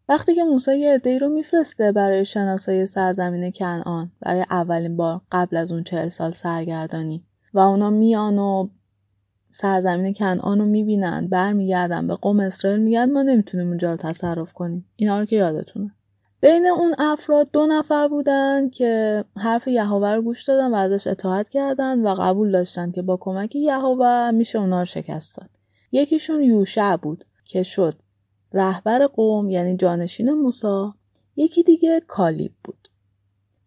وقتی 0.08 0.34
که 0.34 0.44
موسی 0.44 0.78
یه 0.78 0.94
عدهای 0.94 1.18
رو 1.18 1.28
میفرسته 1.28 1.92
برای 1.92 2.24
شناسایی 2.24 2.86
سرزمین 2.86 3.50
کنعان 3.50 4.12
برای 4.20 4.44
اولین 4.50 4.96
بار 4.96 5.20
قبل 5.32 5.56
از 5.56 5.72
اون 5.72 5.82
چهل 5.82 6.08
سال 6.08 6.32
سرگردانی 6.32 7.24
و 7.54 7.58
اونا 7.58 7.90
میان 7.90 8.38
و 8.38 8.68
سرزمین 9.50 10.14
کنعان 10.14 10.58
رو 10.58 10.64
می‌بینن 10.64 11.28
برمیگردن 11.28 12.06
به 12.06 12.14
قوم 12.14 12.40
اسرائیل 12.40 12.80
میگن 12.80 13.12
ما 13.12 13.22
نمی‌تونیم 13.22 13.68
اونجا 13.68 13.90
رو 13.90 13.96
تصرف 13.96 14.52
کنیم 14.52 14.86
اینا 14.96 15.18
رو 15.18 15.24
که 15.24 15.36
یادتونه 15.36 15.95
بین 16.46 16.66
اون 16.66 16.94
افراد 16.98 17.50
دو 17.50 17.66
نفر 17.66 18.08
بودن 18.08 18.68
که 18.68 19.24
حرف 19.36 19.68
یهوه 19.68 20.10
رو 20.10 20.22
گوش 20.22 20.44
دادن 20.44 20.70
و 20.70 20.74
ازش 20.74 21.06
اطاعت 21.06 21.48
کردن 21.48 22.00
و 22.02 22.14
قبول 22.14 22.52
داشتن 22.52 22.90
که 22.90 23.02
با 23.02 23.16
کمک 23.20 23.56
یهوه 23.56 24.30
میشه 24.30 24.58
اونا 24.58 24.78
رو 24.78 24.84
شکست 24.84 25.36
داد. 25.36 25.50
یکیشون 25.92 26.42
یوشع 26.42 26.96
بود 26.96 27.24
که 27.44 27.62
شد 27.62 27.94
رهبر 28.52 29.06
قوم 29.06 29.50
یعنی 29.50 29.76
جانشین 29.76 30.30
موسا 30.30 30.94
یکی 31.36 31.62
دیگه 31.62 32.00
کالیب 32.06 32.52
بود. 32.64 32.88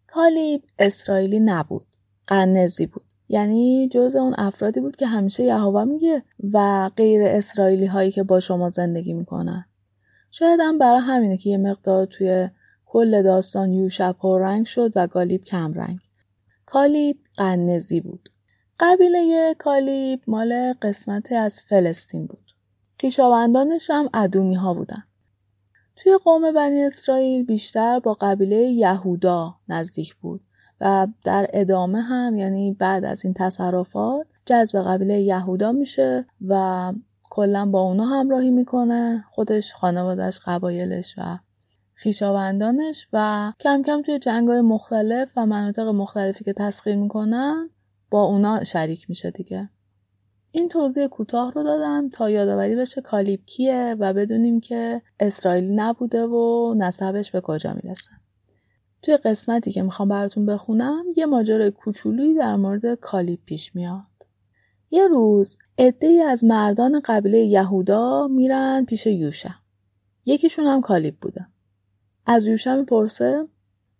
کالیب 0.06 0.62
اسرائیلی 0.78 1.40
نبود 1.40 1.86
قنزی 2.26 2.86
بود. 2.86 3.04
یعنی 3.28 3.88
جز 3.92 4.16
اون 4.16 4.34
افرادی 4.38 4.80
بود 4.80 4.96
که 4.96 5.06
همیشه 5.06 5.42
یهوه 5.42 5.84
میگه 5.84 6.22
و 6.52 6.88
غیر 6.96 7.22
اسرائیلی 7.24 7.86
هایی 7.86 8.10
که 8.10 8.22
با 8.22 8.40
شما 8.40 8.68
زندگی 8.68 9.12
می‌کنن. 9.12 9.64
شاید 10.30 10.60
هم 10.62 10.78
برای 10.78 11.00
همینه 11.00 11.36
که 11.36 11.50
یه 11.50 11.56
مقدار 11.56 12.06
توی 12.06 12.48
کل 12.92 13.22
داستان 13.22 13.72
یوشع 13.72 14.12
رنگ 14.22 14.66
شد 14.66 14.92
و 14.96 15.06
کالیب 15.06 15.44
کم 15.44 15.72
رنگ. 15.72 15.98
کالیب 16.66 17.18
قنزی 17.36 18.00
بود. 18.00 18.28
قبیله 18.80 19.54
کالیب 19.58 20.22
مال 20.26 20.72
قسمت 20.82 21.32
از 21.32 21.62
فلسطین 21.62 22.26
بود. 22.26 22.54
خویشاوندانش 23.00 23.90
هم 23.90 24.08
ادومی 24.14 24.54
ها 24.54 24.74
بودن. 24.74 25.02
توی 25.96 26.18
قوم 26.24 26.52
بنی 26.52 26.84
اسرائیل 26.84 27.44
بیشتر 27.44 28.00
با 28.00 28.14
قبیله 28.20 28.56
یهودا 28.56 29.54
نزدیک 29.68 30.14
بود 30.14 30.40
و 30.80 31.06
در 31.24 31.46
ادامه 31.52 32.02
هم 32.02 32.36
یعنی 32.36 32.72
بعد 32.72 33.04
از 33.04 33.24
این 33.24 33.34
تصرفات 33.34 34.26
جذب 34.46 34.82
قبیله 34.82 35.20
یهودا 35.20 35.72
میشه 35.72 36.26
و 36.48 36.92
کلا 37.30 37.66
با 37.66 37.80
اونا 37.80 38.04
همراهی 38.04 38.50
می‌کنه 38.50 39.24
خودش 39.30 39.74
خانوادش 39.74 40.40
قبایلش 40.46 41.14
و 41.18 41.38
خیشاوندانش 42.00 43.08
و 43.12 43.52
کم 43.60 43.82
کم 43.82 44.02
توی 44.02 44.18
جنگای 44.18 44.60
مختلف 44.60 45.32
و 45.36 45.46
مناطق 45.46 45.88
مختلفی 45.88 46.44
که 46.44 46.52
تسخیر 46.52 46.96
می‌کنن 46.96 47.70
با 48.10 48.22
اونا 48.22 48.64
شریک 48.64 49.10
میشه 49.10 49.30
دیگه 49.30 49.70
این 50.52 50.68
توضیح 50.68 51.06
کوتاه 51.06 51.52
رو 51.52 51.62
دادم 51.62 52.08
تا 52.08 52.30
یادآوری 52.30 52.76
بشه 52.76 53.00
کالیب 53.00 53.40
کیه 53.46 53.96
و 53.98 54.12
بدونیم 54.12 54.60
که 54.60 55.02
اسرائیلی 55.20 55.72
نبوده 55.74 56.26
و 56.26 56.74
نسبش 56.78 57.30
به 57.30 57.40
کجا 57.40 57.76
می‌رسه. 57.82 58.10
توی 59.02 59.16
قسمتی 59.16 59.72
که 59.72 59.82
می‌خوام 59.82 60.08
براتون 60.08 60.46
بخونم 60.46 61.04
یه 61.16 61.26
ماجرای 61.26 61.70
کوچولویی 61.70 62.34
در 62.34 62.56
مورد 62.56 62.94
کالیب 62.94 63.40
پیش 63.46 63.74
میاد. 63.76 64.26
یه 64.90 65.08
روز 65.08 65.56
ای 66.00 66.22
از 66.22 66.44
مردان 66.44 67.00
قبیله 67.04 67.38
یهودا 67.38 68.28
میرن 68.28 68.84
پیش 68.84 69.06
یوشع. 69.06 69.50
یکیشون 70.26 70.66
هم 70.66 70.80
کالیب 70.80 71.16
بوده. 71.20 71.49
از 72.32 72.46
یوشع 72.46 72.74
می‌پرسه 72.74 73.48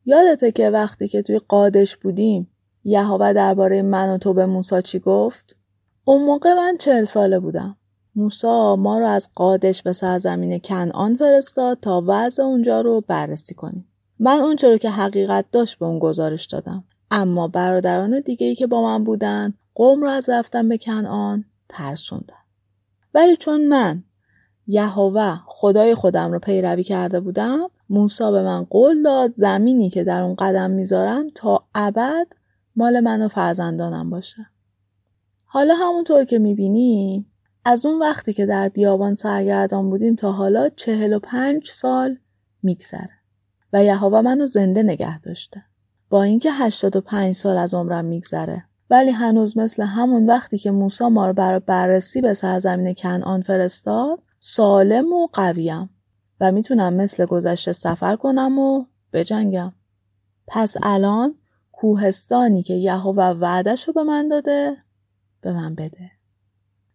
یادته 0.04 0.52
که 0.52 0.70
وقتی 0.70 1.08
که 1.08 1.22
توی 1.22 1.38
قادش 1.38 1.96
بودیم 1.96 2.50
یهوه 2.84 3.32
درباره 3.32 3.82
من 3.82 4.14
و 4.14 4.18
تو 4.18 4.34
به 4.34 4.46
موسی 4.46 4.82
چی 4.82 4.98
گفت؟ 4.98 5.56
اون 6.04 6.24
موقع 6.24 6.54
من 6.54 6.76
چهل 6.76 7.04
ساله 7.04 7.38
بودم. 7.38 7.76
موسا 8.14 8.76
ما 8.76 8.98
رو 8.98 9.06
از 9.06 9.28
قادش 9.34 9.82
به 9.82 9.92
سرزمین 9.92 10.58
کنعان 10.58 11.16
فرستاد 11.16 11.78
تا 11.80 12.04
وضع 12.06 12.42
اونجا 12.42 12.80
رو 12.80 13.00
بررسی 13.00 13.54
کنیم. 13.54 13.88
من 14.18 14.38
اون 14.38 14.56
رو 14.62 14.78
که 14.78 14.90
حقیقت 14.90 15.44
داشت 15.52 15.78
به 15.78 15.86
اون 15.86 15.98
گزارش 15.98 16.46
دادم. 16.46 16.84
اما 17.10 17.48
برادران 17.48 18.20
دیگه 18.20 18.46
ای 18.46 18.54
که 18.54 18.66
با 18.66 18.82
من 18.82 19.04
بودن 19.04 19.54
قوم 19.74 20.02
رو 20.02 20.08
از 20.08 20.28
رفتن 20.28 20.68
به 20.68 20.78
کنعان 20.78 21.44
ترسوندن. 21.68 22.34
ولی 23.14 23.36
چون 23.36 23.66
من 23.66 24.04
یهوه 24.66 25.36
خدای 25.46 25.94
خودم 25.94 26.32
رو 26.32 26.38
پیروی 26.38 26.84
کرده 26.84 27.20
بودم 27.20 27.70
موسا 27.90 28.30
به 28.30 28.42
من 28.42 28.64
قول 28.64 29.02
داد 29.02 29.32
زمینی 29.36 29.90
که 29.90 30.04
در 30.04 30.22
اون 30.22 30.34
قدم 30.34 30.70
می‌ذارم 30.70 31.30
تا 31.34 31.64
ابد 31.74 32.26
مال 32.76 33.00
من 33.00 33.22
و 33.22 33.28
فرزندانم 33.28 34.10
باشه. 34.10 34.46
حالا 35.44 35.74
همونطور 35.74 36.24
که 36.24 36.38
می‌بینی 36.38 37.26
از 37.64 37.86
اون 37.86 37.98
وقتی 37.98 38.32
که 38.32 38.46
در 38.46 38.68
بیابان 38.68 39.14
سرگردان 39.14 39.90
بودیم 39.90 40.14
تا 40.14 40.32
حالا 40.32 40.68
چهل 40.68 41.12
و 41.12 41.18
پنج 41.18 41.68
سال 41.68 42.18
میگذره 42.62 43.20
و 43.72 43.84
یهوه 43.84 44.20
منو 44.20 44.46
زنده 44.46 44.82
نگه 44.82 45.20
داشته. 45.20 45.62
با 46.10 46.22
اینکه 46.22 46.52
هشتاد 46.52 46.96
و 46.96 47.00
پنج 47.00 47.34
سال 47.34 47.56
از 47.56 47.74
عمرم 47.74 48.04
میگذره 48.04 48.64
ولی 48.90 49.10
هنوز 49.10 49.58
مثل 49.58 49.82
همون 49.82 50.26
وقتی 50.26 50.58
که 50.58 50.70
موسی 50.70 51.04
ما 51.04 51.26
رو 51.26 51.32
برای 51.32 51.60
بررسی 51.66 52.20
به 52.20 52.34
سرزمین 52.34 52.94
کنعان 52.94 53.40
فرستاد 53.40 54.22
سالم 54.38 55.12
و 55.12 55.28
قویم 55.32 55.90
و 56.40 56.52
می‌تونم 56.52 56.94
مثل 56.94 57.26
گذشته 57.26 57.72
سفر 57.72 58.16
کنم 58.16 58.58
و 58.58 58.84
بجنگم. 59.12 59.72
پس 60.46 60.76
الان 60.82 61.34
کوهستانی 61.72 62.62
که 62.62 62.74
یهوه 62.74 63.24
وعدش 63.24 63.88
رو 63.88 63.92
به 63.92 64.02
من 64.02 64.28
داده 64.28 64.76
به 65.40 65.52
من 65.52 65.74
بده. 65.74 66.10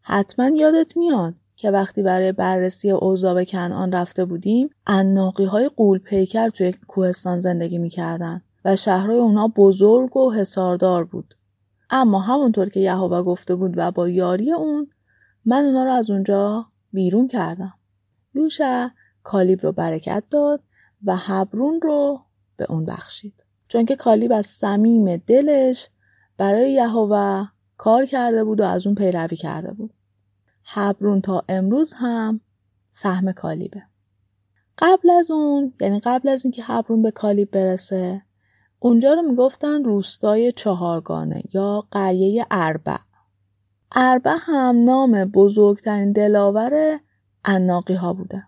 حتما 0.01 0.49
یادت 0.49 0.97
میاد 0.97 1.33
که 1.55 1.71
وقتی 1.71 2.03
برای 2.03 2.31
بررسی 2.31 2.91
اوضاع 2.91 3.33
به 3.33 3.45
کنعان 3.45 3.91
رفته 3.91 4.25
بودیم 4.25 4.69
اناقی 4.87 5.45
های 5.45 5.69
قول 5.69 5.99
پیکر 5.99 6.49
توی 6.49 6.73
کوهستان 6.87 7.39
زندگی 7.39 7.77
می‌کردن 7.77 8.41
و 8.65 8.75
شهرهای 8.75 9.17
اونا 9.17 9.47
بزرگ 9.47 10.17
و 10.17 10.33
حساردار 10.33 11.03
بود. 11.03 11.35
اما 11.89 12.19
همونطور 12.19 12.69
که 12.69 12.79
یهوه 12.79 13.23
گفته 13.23 13.55
بود 13.55 13.73
و 13.77 13.91
با 13.91 14.09
یاری 14.09 14.53
اون 14.53 14.89
من 15.45 15.65
اونا 15.65 15.83
رو 15.83 15.91
از 15.91 16.09
اونجا 16.09 16.65
بیرون 16.93 17.27
کردم. 17.27 17.73
یوشع 18.33 18.87
کالیب 19.25 19.60
رو 19.63 19.72
برکت 19.72 20.24
داد 20.32 20.63
و 21.05 21.15
حبرون 21.15 21.79
رو 21.82 22.22
به 22.58 22.65
اون 22.70 22.86
بخشید. 22.86 23.46
چون 23.67 23.86
که 23.86 23.96
کالیب 23.96 24.32
از 24.32 24.46
صمیم 24.46 25.17
دلش 25.17 25.89
برای 26.38 26.72
یهوه 26.72 27.48
کار 27.77 28.05
کرده 28.05 28.44
بود 28.44 28.62
و 28.62 28.63
از 28.63 28.88
اون 28.88 28.96
پیروی 28.96 29.36
کرده 29.36 29.74
بود. 29.74 29.94
حبرون 30.63 31.22
تا 31.22 31.44
امروز 31.50 31.94
هم 31.94 32.41
سهم 32.89 33.32
کالیبه. 33.32 33.84
قبل 34.77 35.10
از 35.10 35.32
اون 35.32 35.74
یعنی 35.82 36.00
قبل 36.00 36.29
از 36.29 36.46
اینکه 36.46 36.63
حبرون 36.63 37.01
به 37.01 37.12
کالیب 37.12 37.51
برسه 37.51 38.22
اونجا 38.79 39.13
رو 39.13 39.22
می‌گفتن 39.22 39.84
روستای 39.84 40.51
چهارگانه 40.51 41.44
یا 41.53 41.88
قریه 41.91 42.46
اربع. 42.51 42.98
اربع 43.96 44.36
هم 44.41 44.79
نام 44.79 45.25
بزرگترین 45.25 46.12
دلاور 46.12 47.00
اناقی 47.46 47.94
ها 47.94 48.13
بوده. 48.13 48.44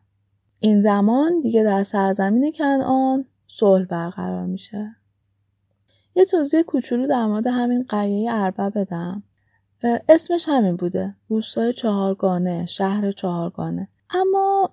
این 0.60 0.82
زمان 0.82 1.42
دیگه 1.42 1.64
در 1.64 1.84
سرزمین 1.84 2.52
کنعان 2.52 3.26
صلح 3.48 3.86
برقرار 3.86 4.46
میشه. 4.46 4.96
یه 6.16 6.26
توضیح 6.26 6.62
کوچولو 6.62 7.08
در 7.08 7.26
مورد 7.26 7.48
همین 7.48 7.84
قریه 7.84 8.34
اربع 8.34 8.70
بدم. 8.70 9.24
اسمش 10.10 10.46
همین 10.48 10.76
بوده. 10.76 11.16
روستای 11.28 11.74
چهارگانه، 11.74 12.66
شهر 12.66 13.12
چهارگانه. 13.12 13.88
اما 14.10 14.70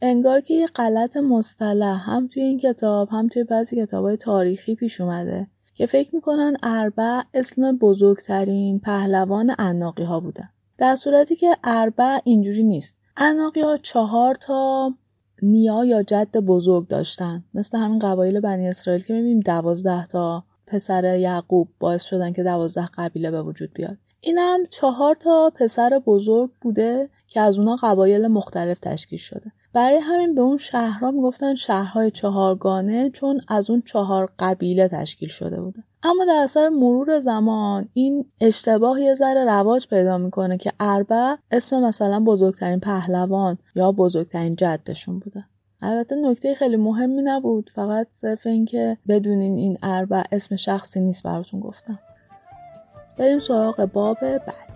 انگار 0.00 0.40
که 0.40 0.54
یه 0.54 0.66
غلط 0.66 1.16
مصطلح 1.16 2.10
هم 2.10 2.26
توی 2.26 2.42
این 2.42 2.58
کتاب 2.58 3.08
هم 3.12 3.28
توی 3.28 3.44
بعضی 3.44 3.76
کتاب 3.76 4.04
های 4.04 4.16
تاریخی 4.16 4.74
پیش 4.74 5.00
اومده 5.00 5.46
که 5.74 5.86
فکر 5.86 6.14
می‌کنن 6.14 6.56
اربع 6.62 7.22
اسم 7.34 7.76
بزرگترین 7.76 8.80
پهلوان 8.80 9.54
اناقی 9.58 10.04
ها 10.04 10.20
بوده 10.20 10.48
در 10.78 10.94
صورتی 10.94 11.36
که 11.36 11.56
اربع 11.64 12.18
اینجوری 12.24 12.62
نیست 12.62 12.96
اناقی 13.16 13.60
ها 13.60 13.76
چهار 13.76 14.34
تا 14.34 14.92
نیا 15.42 15.84
یا 15.84 16.02
جد 16.02 16.36
بزرگ 16.36 16.88
داشتن. 16.88 17.44
مثل 17.54 17.78
همین 17.78 17.98
قبایل 17.98 18.40
بنی 18.40 18.68
اسرائیل 18.68 19.02
که 19.02 19.12
می‌بینیم 19.12 19.40
دوازده 19.40 20.06
تا 20.06 20.44
پسر 20.66 21.18
یعقوب 21.18 21.68
باعث 21.80 22.02
شدن 22.04 22.32
که 22.32 22.42
دوازده 22.42 22.88
قبیله 22.94 23.30
به 23.30 23.42
وجود 23.42 23.72
بیاد. 23.74 23.96
اینم 24.20 24.66
چهار 24.70 25.14
تا 25.14 25.52
پسر 25.54 26.02
بزرگ 26.06 26.50
بوده 26.60 27.10
که 27.28 27.40
از 27.40 27.58
اونا 27.58 27.76
قبایل 27.76 28.26
مختلف 28.26 28.78
تشکیل 28.78 29.18
شده. 29.18 29.52
برای 29.72 29.98
همین 29.98 30.34
به 30.34 30.40
اون 30.40 30.56
شهرها 30.56 31.10
می‌گفتن 31.10 31.54
شهرهای 31.54 32.10
چهارگانه 32.10 33.10
چون 33.10 33.40
از 33.48 33.70
اون 33.70 33.82
چهار 33.86 34.32
قبیله 34.38 34.88
تشکیل 34.88 35.28
شده 35.28 35.60
بوده. 35.60 35.84
اما 36.02 36.24
در 36.24 36.40
اثر 36.42 36.68
مرور 36.68 37.20
زمان 37.20 37.88
این 37.92 38.24
اشتباه 38.40 39.00
یه 39.00 39.14
ذره 39.14 39.44
رواج 39.44 39.88
پیدا 39.88 40.18
می‌کنه 40.18 40.56
که 40.56 40.72
اربع 40.80 41.34
اسم 41.50 41.80
مثلا 41.80 42.20
بزرگترین 42.20 42.80
پهلوان 42.80 43.58
یا 43.74 43.92
بزرگترین 43.92 44.56
جدشون 44.56 45.18
بوده. 45.18 45.44
البته 45.82 46.16
نکته 46.16 46.54
خیلی 46.54 46.76
مهمی 46.76 47.22
نبود 47.22 47.70
فقط 47.74 48.06
صرف 48.10 48.46
اینکه 48.46 48.96
بدونین 49.08 49.58
این 49.58 49.78
اربع 49.82 50.22
اسم 50.32 50.56
شخصی 50.56 51.00
نیست 51.00 51.22
براتون 51.22 51.60
گفتم. 51.60 51.98
بریم 53.18 53.38
سراغ 53.38 53.84
باب 53.84 54.20
بعدی. 54.20 54.71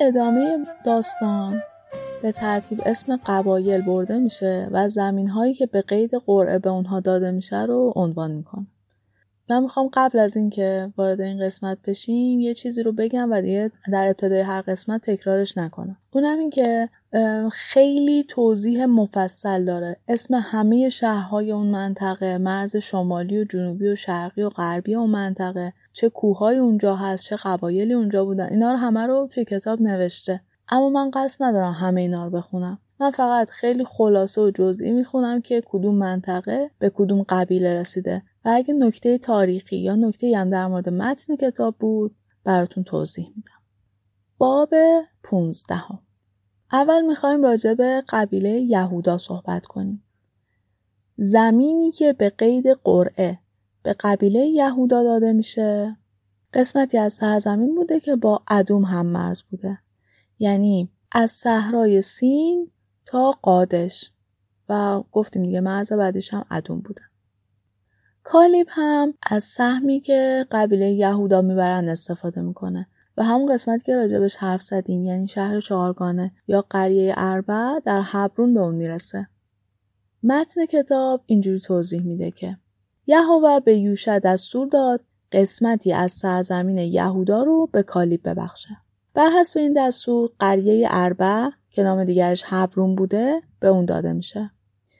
ادامه 0.00 0.66
داستان 0.84 1.62
به 2.22 2.32
ترتیب 2.32 2.82
اسم 2.86 3.20
قبایل 3.26 3.80
برده 3.80 4.18
میشه 4.18 4.68
و 4.70 4.88
زمین 4.88 5.28
هایی 5.28 5.54
که 5.54 5.66
به 5.66 5.82
قید 5.82 6.10
قرعه 6.26 6.58
به 6.58 6.70
اونها 6.70 7.00
داده 7.00 7.30
میشه 7.30 7.62
رو 7.62 7.92
عنوان 7.96 8.30
می‌کنه. 8.30 8.66
من 9.50 9.62
می‌خوام 9.62 9.90
قبل 9.92 10.18
از 10.18 10.36
اینکه 10.36 10.92
وارد 10.96 11.20
این 11.20 11.46
قسمت 11.46 11.78
بشیم 11.86 12.40
یه 12.40 12.54
چیزی 12.54 12.82
رو 12.82 12.92
بگم 12.92 13.32
و 13.32 13.40
دیگه 13.40 13.70
در 13.92 14.06
ابتدای 14.06 14.40
هر 14.40 14.60
قسمت 14.60 15.10
تکرارش 15.10 15.58
نکنم. 15.58 15.96
اونم 16.10 16.38
این 16.38 16.50
که 16.50 16.88
خیلی 17.52 18.24
توضیح 18.28 18.84
مفصل 18.84 19.64
داره. 19.64 19.96
اسم 20.08 20.34
همه 20.34 20.88
شهرهای 20.88 21.52
اون 21.52 21.66
منطقه 21.66 22.38
مرز 22.38 22.76
شمالی 22.76 23.40
و 23.40 23.44
جنوبی 23.44 23.88
و 23.88 23.96
شرقی 23.96 24.42
و 24.42 24.48
غربی 24.48 24.94
اون 24.94 25.10
منطقه 25.10 25.72
چه 25.92 26.08
کوههای 26.08 26.56
اونجا 26.56 26.96
هست 26.96 27.24
چه 27.24 27.36
قبایلی 27.36 27.92
اونجا 27.92 28.24
بودن 28.24 28.48
اینا 28.48 28.72
رو 28.72 28.78
همه 28.78 29.06
رو 29.06 29.28
توی 29.32 29.44
کتاب 29.44 29.82
نوشته. 29.82 30.40
اما 30.68 30.88
من 30.88 31.10
قصد 31.10 31.44
ندارم 31.44 31.72
همه 31.72 32.00
اینا 32.00 32.24
رو 32.24 32.30
بخونم. 32.30 32.78
من 33.00 33.10
فقط 33.10 33.50
خیلی 33.50 33.84
خلاصه 33.84 34.40
و 34.40 34.50
جزئی 34.50 34.90
می‌خونم 34.90 35.40
که 35.40 35.62
کدوم 35.66 35.94
منطقه 35.94 36.70
به 36.78 36.90
کدوم 36.90 37.22
قبیله 37.22 37.74
رسیده 37.74 38.22
و 38.44 38.48
اگه 38.54 38.74
نکته 38.74 39.18
تاریخی 39.18 39.76
یا 39.76 39.94
نکته 39.94 40.36
هم 40.36 40.50
در 40.50 40.66
مورد 40.66 40.88
متن 40.88 41.36
کتاب 41.36 41.76
بود 41.78 42.16
براتون 42.44 42.84
توضیح 42.84 43.26
میدم. 43.36 43.62
باب 44.38 44.70
15 45.22 45.74
هم. 45.74 45.98
اول 46.72 47.06
می‌خوایم 47.06 47.42
راجع 47.42 47.74
به 47.74 48.02
قبیله 48.08 48.50
یهودا 48.50 49.18
صحبت 49.18 49.66
کنیم. 49.66 50.04
زمینی 51.16 51.90
که 51.90 52.12
به 52.12 52.30
قید 52.30 52.64
قرعه 52.84 53.38
به 53.82 53.96
قبیله 54.00 54.40
یهودا 54.40 55.02
داده 55.02 55.32
میشه 55.32 55.96
قسمتی 56.54 56.98
از 56.98 57.12
سرزمین 57.12 57.74
بوده 57.74 58.00
که 58.00 58.16
با 58.16 58.42
ادوم 58.48 58.84
هم 58.84 59.06
مرز 59.06 59.42
بوده. 59.42 59.78
یعنی 60.38 60.90
از 61.12 61.30
صحرای 61.30 62.02
سین 62.02 62.70
تا 63.10 63.30
قادش. 63.42 64.12
و 64.68 65.02
گفتیم 65.12 65.42
دیگه 65.42 65.60
مرز 65.60 65.92
بعدش 65.92 66.34
هم 66.34 66.44
ادوم 66.50 66.80
بوده. 66.80 67.02
کالیب 68.22 68.66
هم 68.70 69.14
از 69.30 69.44
سهمی 69.44 70.00
که 70.00 70.46
قبیله 70.50 70.90
یهودا 70.90 71.42
می‌برن 71.42 71.88
استفاده 71.88 72.40
می‌کنه. 72.40 72.86
و 73.16 73.24
همون 73.24 73.54
قسمت 73.54 73.82
که 73.82 73.96
راجبش 73.96 74.36
حرف 74.36 74.62
زدیم 74.62 75.04
یعنی 75.04 75.28
شهر 75.28 75.60
چهارگانه 75.60 76.32
یا 76.48 76.64
قریه 76.70 77.14
اربع 77.16 77.78
در 77.84 78.02
حبرون 78.02 78.54
به 78.54 78.60
اون 78.60 78.74
می‌رسه. 78.74 79.28
متن 80.22 80.66
کتاب 80.66 81.22
اینجوری 81.26 81.60
توضیح 81.60 82.02
میده 82.02 82.30
که 82.30 82.58
یهوه 83.06 83.60
به 83.60 83.76
یوشع 83.76 84.18
دستور 84.18 84.68
داد 84.68 85.04
قسمتی 85.32 85.92
از 85.92 86.12
سرزمین 86.12 86.78
یهودا 86.78 87.42
رو 87.42 87.68
به 87.72 87.82
کالیب 87.82 88.28
ببخشه. 88.28 88.76
بر 89.14 89.30
حسب 89.40 89.58
این 89.58 89.72
دستور 89.76 90.30
قریه 90.38 90.88
اربع 90.90 91.48
که 91.70 91.82
نام 91.82 92.04
دیگرش 92.04 92.44
حبرون 92.44 92.94
بوده 92.94 93.40
به 93.60 93.68
اون 93.68 93.84
داده 93.84 94.12
میشه 94.12 94.50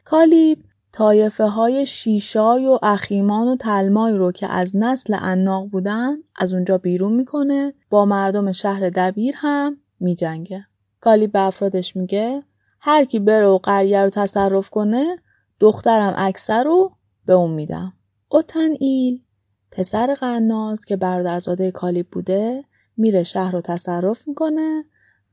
کالیب 0.04 0.59
طایفه 0.92 1.44
های 1.44 1.87
شیشای 1.87 2.66
و 2.66 2.78
اخیمان 2.83 3.48
و 3.48 3.56
تلمای 3.56 4.12
رو 4.12 4.33
که 4.33 4.46
از 4.46 4.76
نسل 4.76 5.16
اناق 5.20 5.68
بودن 5.68 6.16
از 6.37 6.52
اونجا 6.52 6.78
بیرون 6.78 7.12
می‌کنه 7.12 7.74
با 7.90 8.04
مردم 8.04 8.52
شهر 8.52 8.90
دبیر 8.90 9.35
هم 9.37 9.76
میجنگه. 10.00 10.66
کالی 11.00 11.26
به 11.26 11.40
افرادش 11.40 11.96
میگه 11.96 12.42
هر 12.80 13.04
کی 13.04 13.18
بره 13.18 13.46
و 13.46 13.59
قریه 13.59 14.02
رو 14.02 14.11
تصرف 14.11 14.70
کنه 14.70 15.16
دخترم 15.61 16.14
اکثر 16.16 16.64
رو 16.64 16.92
به 17.26 17.33
اون 17.33 17.50
میدم. 17.50 17.92
اوتن 18.28 18.70
ایل 18.78 19.22
پسر 19.70 20.14
قناز 20.14 20.85
که 20.85 20.96
برادرزاده 20.96 21.70
کالیب 21.70 22.06
بوده 22.11 22.64
میره 22.96 23.22
شهر 23.22 23.52
رو 23.52 23.61
تصرف 23.61 24.28
می‌کنه 24.28 24.85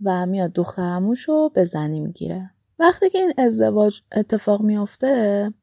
و 0.04 0.26
میاد 0.26 0.54
دخترموش 0.54 1.22
رو 1.22 1.52
به 1.54 1.66
زنی 1.66 2.00
می‌گیره. 2.00 2.52
وقتی 2.80 3.10
که 3.10 3.18
این 3.18 3.34
ازدواج 3.38 4.02
اتفاق 4.12 4.62
میافته 4.62 5.54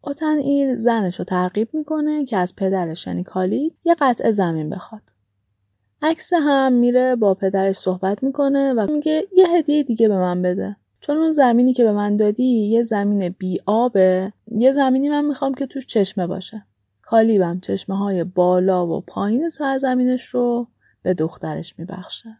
اوتن 0.00 0.38
این 0.38 0.76
زنش 0.76 1.18
رو 1.18 1.24
ترغیب 1.24 1.68
می‌کنه 1.72 2.24
که 2.24 2.36
از 2.36 2.56
پدرش 2.56 3.06
یعنی 3.06 3.24
کالی 3.24 3.76
یه 3.84 3.96
قطع 4.00 4.30
زمین 4.30 4.70
بخواد. 4.70 5.02
عکس 6.02 6.32
هم 6.32 6.72
میره 6.72 7.16
با 7.16 7.34
پدرش 7.34 7.76
صحبت 7.76 8.22
می‌کنه 8.22 8.72
و 8.72 8.92
میگه 8.92 9.28
یه 9.36 9.46
هدیه 9.48 9.82
دیگه 9.82 10.08
به 10.08 10.16
من 10.18 10.42
بده. 10.42 10.76
چون 11.00 11.16
اون 11.16 11.32
زمینی 11.32 11.72
که 11.72 11.84
به 11.84 11.92
من 11.92 12.16
دادی 12.16 12.44
یه 12.44 12.82
زمین 12.82 13.28
بی 13.38 13.60
آبه 13.66 14.32
یه 14.46 14.72
زمینی 14.72 15.08
من 15.08 15.24
می‌خوام 15.24 15.54
که 15.54 15.66
توش 15.66 15.86
چشمه 15.86 16.26
باشه. 16.26 16.66
کالیبم 17.02 17.60
چشمه 17.60 17.98
های 17.98 18.24
بالا 18.24 18.86
و 18.86 19.00
پایین 19.00 19.48
سرزمینش 19.48 20.24
رو 20.24 20.68
به 21.02 21.14
دخترش 21.14 21.78
میبخشه. 21.78 22.38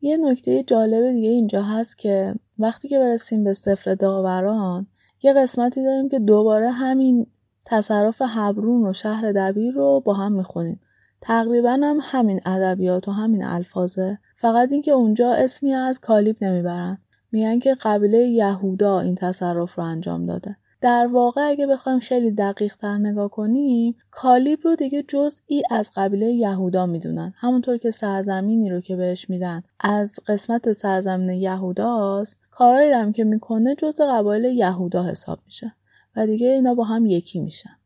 یه 0.00 0.16
نکته 0.16 0.62
جالب 0.62 1.12
دیگه 1.12 1.28
اینجا 1.28 1.62
هست 1.62 1.98
که 1.98 2.34
وقتی 2.58 2.88
که 2.88 2.98
برسیم 2.98 3.44
به 3.44 3.52
سفر 3.52 3.94
داوران 3.94 4.86
یه 5.22 5.32
قسمتی 5.32 5.82
داریم 5.82 6.08
که 6.08 6.18
دوباره 6.18 6.70
همین 6.70 7.26
تصرف 7.64 8.22
حبرون 8.22 8.86
و 8.86 8.92
شهر 8.92 9.32
دبیر 9.32 9.74
رو 9.74 10.02
با 10.04 10.14
هم 10.14 10.32
می‌خونیم. 10.32 10.80
تقریبا 11.20 11.78
هم 11.82 11.98
همین 12.02 12.40
ادبیات 12.46 13.08
و 13.08 13.12
همین 13.12 13.44
الفاظه. 13.44 14.18
فقط 14.36 14.72
اینکه 14.72 14.90
اونجا 14.90 15.32
اسمی 15.32 15.74
از 15.74 16.00
کالیب 16.00 16.36
نمی‌برن. 16.40 16.98
میگن 17.32 17.58
که 17.58 17.76
قبیله 17.82 18.18
یهودا 18.18 19.00
این 19.00 19.14
تصرف 19.14 19.74
رو 19.74 19.84
انجام 19.84 20.26
داده. 20.26 20.56
در 20.80 21.06
واقع 21.06 21.48
اگه 21.48 21.66
بخوایم 21.66 21.98
خیلی 21.98 22.30
دقیق 22.30 22.76
تر 22.76 22.98
نگاه 22.98 23.30
کنیم 23.30 23.96
کالیب 24.10 24.58
رو 24.62 24.76
دیگه 24.76 25.02
جزئی 25.02 25.62
از 25.70 25.90
قبیله 25.96 26.26
یهودا 26.26 26.86
می‌دونن. 26.86 27.34
همونطور 27.36 27.76
که 27.76 27.90
سرزمینی 27.90 28.70
رو 28.70 28.80
که 28.80 28.96
بهش 28.96 29.30
میدن. 29.30 29.62
از 29.80 30.20
قسمت 30.26 30.72
سرزمین 30.72 31.30
یهوداست 31.30 32.38
کارایی 32.50 32.92
هم 32.92 33.12
که 33.12 33.24
می‌کنه 33.24 33.74
جز 33.74 34.00
قبایل 34.00 34.44
یهودا 34.44 35.04
حساب 35.04 35.38
میشه. 35.44 35.72
و 36.16 36.26
دیگه 36.26 36.48
اینا 36.48 36.74
با 36.74 36.84
هم 36.84 37.06
یکی 37.06 37.40
میشن. 37.40 37.76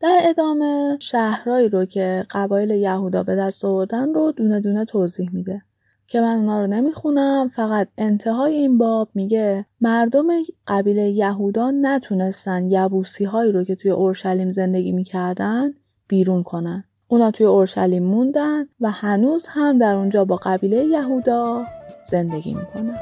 در 0.00 0.20
ادامه 0.22 0.96
شهرهایی 1.00 1.68
رو 1.68 1.84
که 1.84 2.26
قبایل 2.30 2.70
یهودا 2.70 3.22
به 3.22 3.36
دست 3.36 3.64
آوردن 3.64 4.14
رو 4.14 4.32
دونه 4.32 4.60
دونه 4.60 4.84
توضیح 4.84 5.30
میده. 5.32 5.62
که 6.06 6.20
من 6.20 6.36
اونا 6.36 6.60
رو 6.60 6.66
نمی‌خونم 6.66 7.48
فقط 7.48 7.88
انتهای 7.98 8.54
این 8.54 8.78
باب 8.78 9.08
میگه 9.14 9.66
مردم 9.80 10.26
قبیله 10.66 11.02
یهودان 11.02 11.86
نتونستن 11.86 12.64
یبوسی 12.70 13.24
هایی 13.24 13.52
رو 13.52 13.64
که 13.64 13.74
توی 13.74 13.90
اورشلیم 13.90 14.50
زندگی 14.50 14.92
می‌کردن 14.92 15.74
بیرون 16.08 16.42
کنن. 16.42 16.84
اونا 17.08 17.30
توی 17.30 17.46
اورشلیم 17.46 18.02
موندن 18.02 18.68
و 18.80 18.90
هنوز 18.90 19.46
هم 19.46 19.78
در 19.78 19.94
اونجا 19.94 20.24
با 20.24 20.36
قبیله 20.36 20.84
یهودا 20.84 21.64
زندگی 22.10 22.54
می‌کنن. 22.54 22.98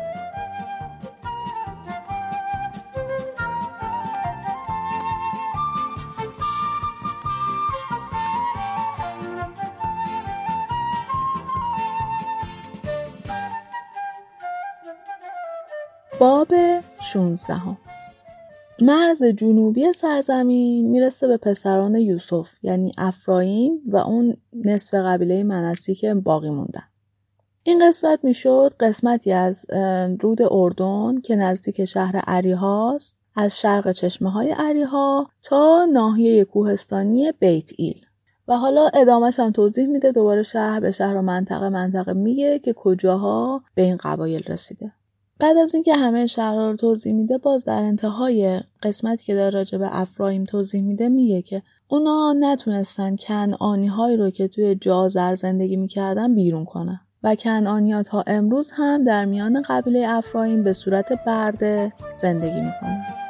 16 17.12 17.76
مرز 18.82 19.24
جنوبی 19.24 19.92
سرزمین 19.92 20.90
می‌رسه 20.90 21.28
به 21.28 21.36
پسران 21.36 21.94
یوسف 21.94 22.50
یعنی 22.62 22.92
افرایم 22.98 23.82
و 23.86 23.96
اون 23.96 24.36
نصف 24.52 24.94
قبیله 24.94 25.42
منسی 25.42 25.94
که 25.94 26.14
باقی 26.14 26.50
موندن. 26.50 26.82
این 27.62 27.88
قسمت 27.88 28.18
می‌شد 28.22 28.74
قسمتی 28.80 29.32
از 29.32 29.66
رود 30.20 30.38
اردن 30.50 31.20
که 31.20 31.36
نزدیک 31.36 31.84
شهر 31.84 32.16
عریهاست 32.16 33.16
از 33.36 33.60
شرق 33.60 33.92
چشمه 33.92 34.30
های 34.30 34.50
عریها 34.50 35.28
تا 35.42 35.86
ناحیه 35.92 36.44
کوهستانی 36.44 37.32
بیت 37.32 37.70
ایل. 37.76 38.00
و 38.48 38.56
حالا 38.56 38.88
ادامهش 38.94 39.40
هم 39.40 39.50
توضیح 39.50 39.86
میده 39.86 40.12
دوباره 40.12 40.42
شهر 40.42 40.80
به 40.80 40.90
شهر 40.90 41.16
و 41.16 41.22
منطقه 41.22 41.68
منطقه 41.68 42.12
میگه 42.12 42.58
که 42.58 42.72
کجاها 42.72 43.62
به 43.74 43.82
این 43.82 43.96
قبایل 43.96 44.42
رسیده. 44.48 44.92
بعد 45.40 45.56
از 45.56 45.74
اینکه 45.74 45.94
همه 45.94 46.26
شهرها 46.26 46.70
رو 46.70 46.76
توضیح 46.76 47.12
میده 47.12 47.38
باز 47.38 47.64
در 47.64 47.82
انتهای 47.82 48.60
قسمتی 48.82 49.24
که 49.24 49.34
داره 49.34 49.50
راجع 49.50 49.78
به 49.78 49.88
افرایم 50.00 50.44
توضیح 50.44 50.82
میده 50.82 51.08
میگه 51.08 51.42
که 51.42 51.62
اونا 51.88 52.32
نتونستن 52.40 53.16
کنعانی 53.16 53.86
هایی 53.86 54.16
رو 54.16 54.30
که 54.30 54.48
توی 54.48 54.74
جازر 54.74 55.34
زندگی 55.34 55.76
می‌کردن 55.76 56.34
بیرون 56.34 56.64
کنن. 56.64 57.00
و 57.22 57.34
کنعانی 57.34 58.02
تا 58.02 58.24
امروز 58.26 58.70
هم 58.74 59.04
در 59.04 59.24
میان 59.24 59.62
قبیله 59.62 60.06
افرایم 60.08 60.64
به 60.64 60.72
صورت 60.72 61.12
برده 61.26 61.92
زندگی 62.20 62.60
می‌کنن. 62.60 63.29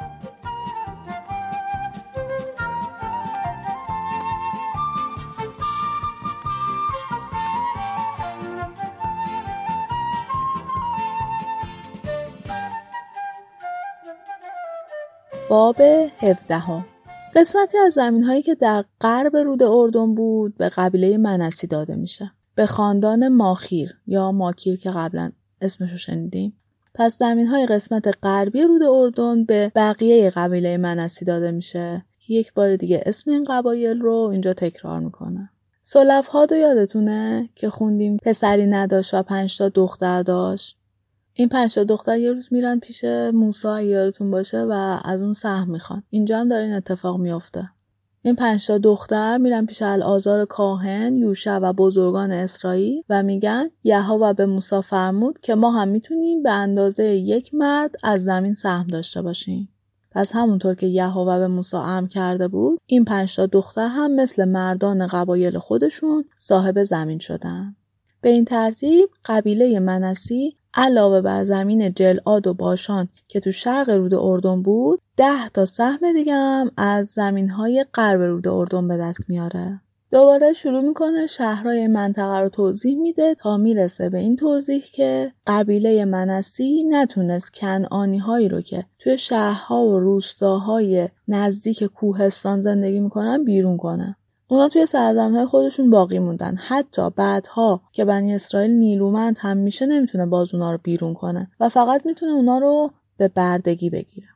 باب 15.51 15.75
17 16.19 16.85
قسمتی 17.35 17.77
از 17.77 17.93
زمین 17.93 18.23
هایی 18.23 18.41
که 18.41 18.55
در 18.55 18.85
غرب 19.01 19.37
رود 19.37 19.63
اردن 19.63 20.15
بود 20.15 20.57
به 20.57 20.69
قبیله 20.69 21.17
منسی 21.17 21.67
داده 21.67 21.95
میشه. 21.95 22.31
به 22.55 22.65
خاندان 22.65 23.27
ماخیر 23.27 23.97
یا 24.07 24.31
ماکیر 24.31 24.77
که 24.77 24.91
قبلا 24.91 25.31
اسمشو 25.61 25.97
شنیدیم. 25.97 26.57
پس 26.93 27.17
زمین 27.17 27.47
های 27.47 27.65
قسمت 27.65 28.17
غربی 28.23 28.61
رود 28.61 28.83
اردن 28.83 29.45
به 29.45 29.71
بقیه 29.75 30.29
قبیله 30.29 30.77
منسی 30.77 31.25
داده 31.25 31.51
میشه. 31.51 32.05
یک 32.27 32.53
بار 32.53 32.75
دیگه 32.75 33.03
اسم 33.05 33.31
این 33.31 33.43
قبایل 33.43 34.01
رو 34.01 34.29
اینجا 34.31 34.53
تکرار 34.53 34.99
می‌کنه 34.99 35.49
سلف 35.83 36.27
ها 36.27 36.45
دو 36.45 36.55
یادتونه 36.55 37.49
که 37.55 37.69
خوندیم 37.69 38.17
پسری 38.17 38.67
نداشت 38.67 39.13
و 39.13 39.23
پنج 39.23 39.61
دختر 39.61 40.23
داشت. 40.23 40.77
این 41.33 41.49
پنج 41.49 41.79
دختر 41.79 42.17
یه 42.17 42.31
روز 42.31 42.47
میرن 42.51 42.79
پیش 42.79 43.03
موسی 43.33 43.83
یادتون 43.83 44.31
باشه 44.31 44.61
و 44.61 44.99
از 45.03 45.21
اون 45.21 45.33
سهم 45.33 45.69
می‌خوان. 45.71 46.03
اینجا 46.09 46.39
هم 46.39 46.47
داره 46.47 46.63
این 46.63 46.73
اتفاق 46.73 47.19
میافته. 47.19 47.69
این 48.23 48.35
پنج 48.35 48.71
دختر 48.71 49.37
میرن 49.37 49.65
پیش 49.65 49.81
الازار 49.81 50.45
کاهن 50.45 51.15
یوشع 51.15 51.57
و 51.57 51.73
بزرگان 51.73 52.31
اسرائیل 52.31 53.03
و 53.09 53.23
میگن 53.23 53.69
یهوه 53.83 54.33
به 54.33 54.45
موسی 54.45 54.81
فرمود 54.81 55.39
که 55.39 55.55
ما 55.55 55.71
هم 55.71 55.87
می‌تونیم 55.87 56.43
به 56.43 56.51
اندازه 56.51 57.03
یک 57.03 57.53
مرد 57.53 57.95
از 58.03 58.23
زمین 58.23 58.53
سهم 58.53 58.87
داشته 58.87 59.21
باشیم. 59.21 59.69
پس 60.11 60.31
همونطور 60.35 60.75
که 60.75 60.87
یهوه 60.87 61.39
به 61.39 61.47
موسی 61.47 61.77
امر 61.77 62.07
کرده 62.07 62.47
بود 62.47 62.79
این 62.85 63.05
پنج 63.05 63.39
دختر 63.39 63.87
هم 63.87 64.15
مثل 64.15 64.45
مردان 64.45 65.07
قبایل 65.07 65.57
خودشون 65.57 66.25
صاحب 66.37 66.83
زمین 66.83 67.19
شدن. 67.19 67.75
به 68.21 68.29
این 68.29 68.45
ترتیب 68.45 69.09
قبیله 69.25 69.79
منسی 69.79 70.57
علاوه 70.73 71.21
بر 71.21 71.43
زمین 71.43 71.93
جلعاد 71.93 72.47
و 72.47 72.53
باشان 72.53 73.07
که 73.27 73.39
تو 73.39 73.51
شرق 73.51 73.89
رود 73.89 74.13
اردن 74.13 74.61
بود 74.61 75.01
ده 75.17 75.49
تا 75.49 75.65
سهم 75.65 76.13
دیگه 76.13 76.33
هم 76.33 76.71
از 76.77 77.07
زمین 77.07 77.49
های 77.49 77.85
غرب 77.93 78.21
رود 78.21 78.47
اردن 78.47 78.87
به 78.87 78.97
دست 78.97 79.29
میاره. 79.29 79.81
دوباره 80.11 80.53
شروع 80.53 80.81
می‌کنه 80.81 81.27
شهرهای 81.27 81.87
منطقه 81.87 82.39
رو 82.39 82.49
توضیح 82.49 82.97
میده 82.97 83.35
تا 83.35 83.57
می‌رسه 83.57 84.09
به 84.09 84.17
این 84.17 84.35
توضیح 84.35 84.83
که 84.93 85.31
قبیله 85.47 86.05
منسی 86.05 86.83
نتونست 86.89 87.53
کنعانی 87.53 88.17
هایی 88.17 88.49
رو 88.49 88.61
که 88.61 88.85
توی 88.99 89.17
شهرها 89.17 89.85
و 89.85 89.99
روستاهای 89.99 91.09
نزدیک 91.27 91.83
کوهستان 91.83 92.61
زندگی 92.61 92.99
می‌کنن 92.99 93.43
بیرون 93.43 93.77
کنه. 93.77 94.15
اونا 94.51 94.69
توی 94.69 94.85
های 94.93 95.45
خودشون 95.45 95.89
باقی 95.89 96.19
موندن. 96.19 96.55
حتی 96.55 97.09
بعدها 97.09 97.81
که 97.91 98.05
بنی 98.05 98.35
اسرائیل 98.35 98.71
نیرومند 98.71 99.37
هم 99.39 99.57
میشه 99.57 99.85
نمی‌تونه 99.85 100.25
باز 100.25 100.53
اونا 100.53 100.71
رو 100.71 100.79
بیرون 100.83 101.13
کنه 101.13 101.51
و 101.59 101.69
فقط 101.69 102.05
می‌تونه 102.05 102.31
اونا 102.31 102.57
رو 102.57 102.91
به 103.17 103.27
بردگی 103.27 103.89
بگیره. 103.89 104.27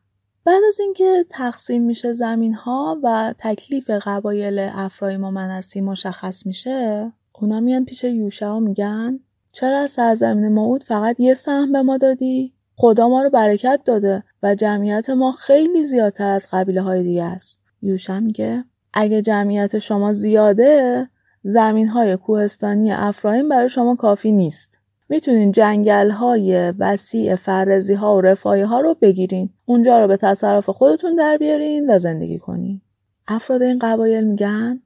بعد 0.45 0.61
از 0.67 0.79
اینکه 0.79 1.25
تقسیم 1.29 1.81
میشه 1.81 2.13
زمین 2.13 2.53
ها 2.53 2.99
و 3.03 3.33
تکلیف 3.37 3.89
قبایل 3.89 4.59
افرایم 4.59 5.23
و 5.23 5.31
منسی 5.31 5.81
مشخص 5.81 6.45
میشه 6.45 7.11
اونا 7.41 7.59
میان 7.59 7.85
پیش 7.85 8.03
یوشع 8.03 8.49
و 8.49 8.59
میگن 8.59 9.19
چرا 9.51 9.79
از 9.79 9.91
سرزمین 9.91 10.53
موعود 10.53 10.83
فقط 10.83 11.19
یه 11.19 11.33
سهم 11.33 11.71
به 11.71 11.81
ما 11.81 11.97
دادی؟ 11.97 12.53
خدا 12.75 13.09
ما 13.09 13.23
رو 13.23 13.29
برکت 13.29 13.81
داده 13.85 14.23
و 14.43 14.55
جمعیت 14.55 15.09
ما 15.09 15.31
خیلی 15.31 15.83
زیادتر 15.83 16.29
از 16.29 16.47
قبیله 16.51 16.81
های 16.81 17.03
دیگه 17.03 17.23
است. 17.23 17.61
یوشع 17.81 18.19
میگه 18.19 18.65
اگه 18.95 19.21
جمعیت 19.21 19.77
شما 19.77 20.13
زیاده 20.13 21.07
زمین 21.43 21.87
های 21.87 22.17
کوهستانی 22.17 22.91
افرایم 22.91 23.49
برای 23.49 23.69
شما 23.69 23.95
کافی 23.95 24.31
نیست. 24.31 24.79
می‌تونین 25.09 25.51
جنگل 25.51 26.09
های 26.09 26.73
وسیع 26.79 27.35
فرزی 27.35 27.93
ها 27.93 28.15
و 28.15 28.21
رفاهی 28.21 28.61
ها 28.61 28.79
رو 28.79 28.95
بگیرین. 29.01 29.49
اونجا 29.65 29.99
رو 30.01 30.07
به 30.07 30.17
تصرف 30.17 30.69
خودتون 30.69 31.15
در 31.15 31.37
بیارین 31.37 31.89
و 31.89 31.97
زندگی 31.97 32.39
کنین. 32.39 32.81
افراد 33.27 33.61
این 33.61 33.77
قبایل 33.77 34.23
میگن 34.23 34.81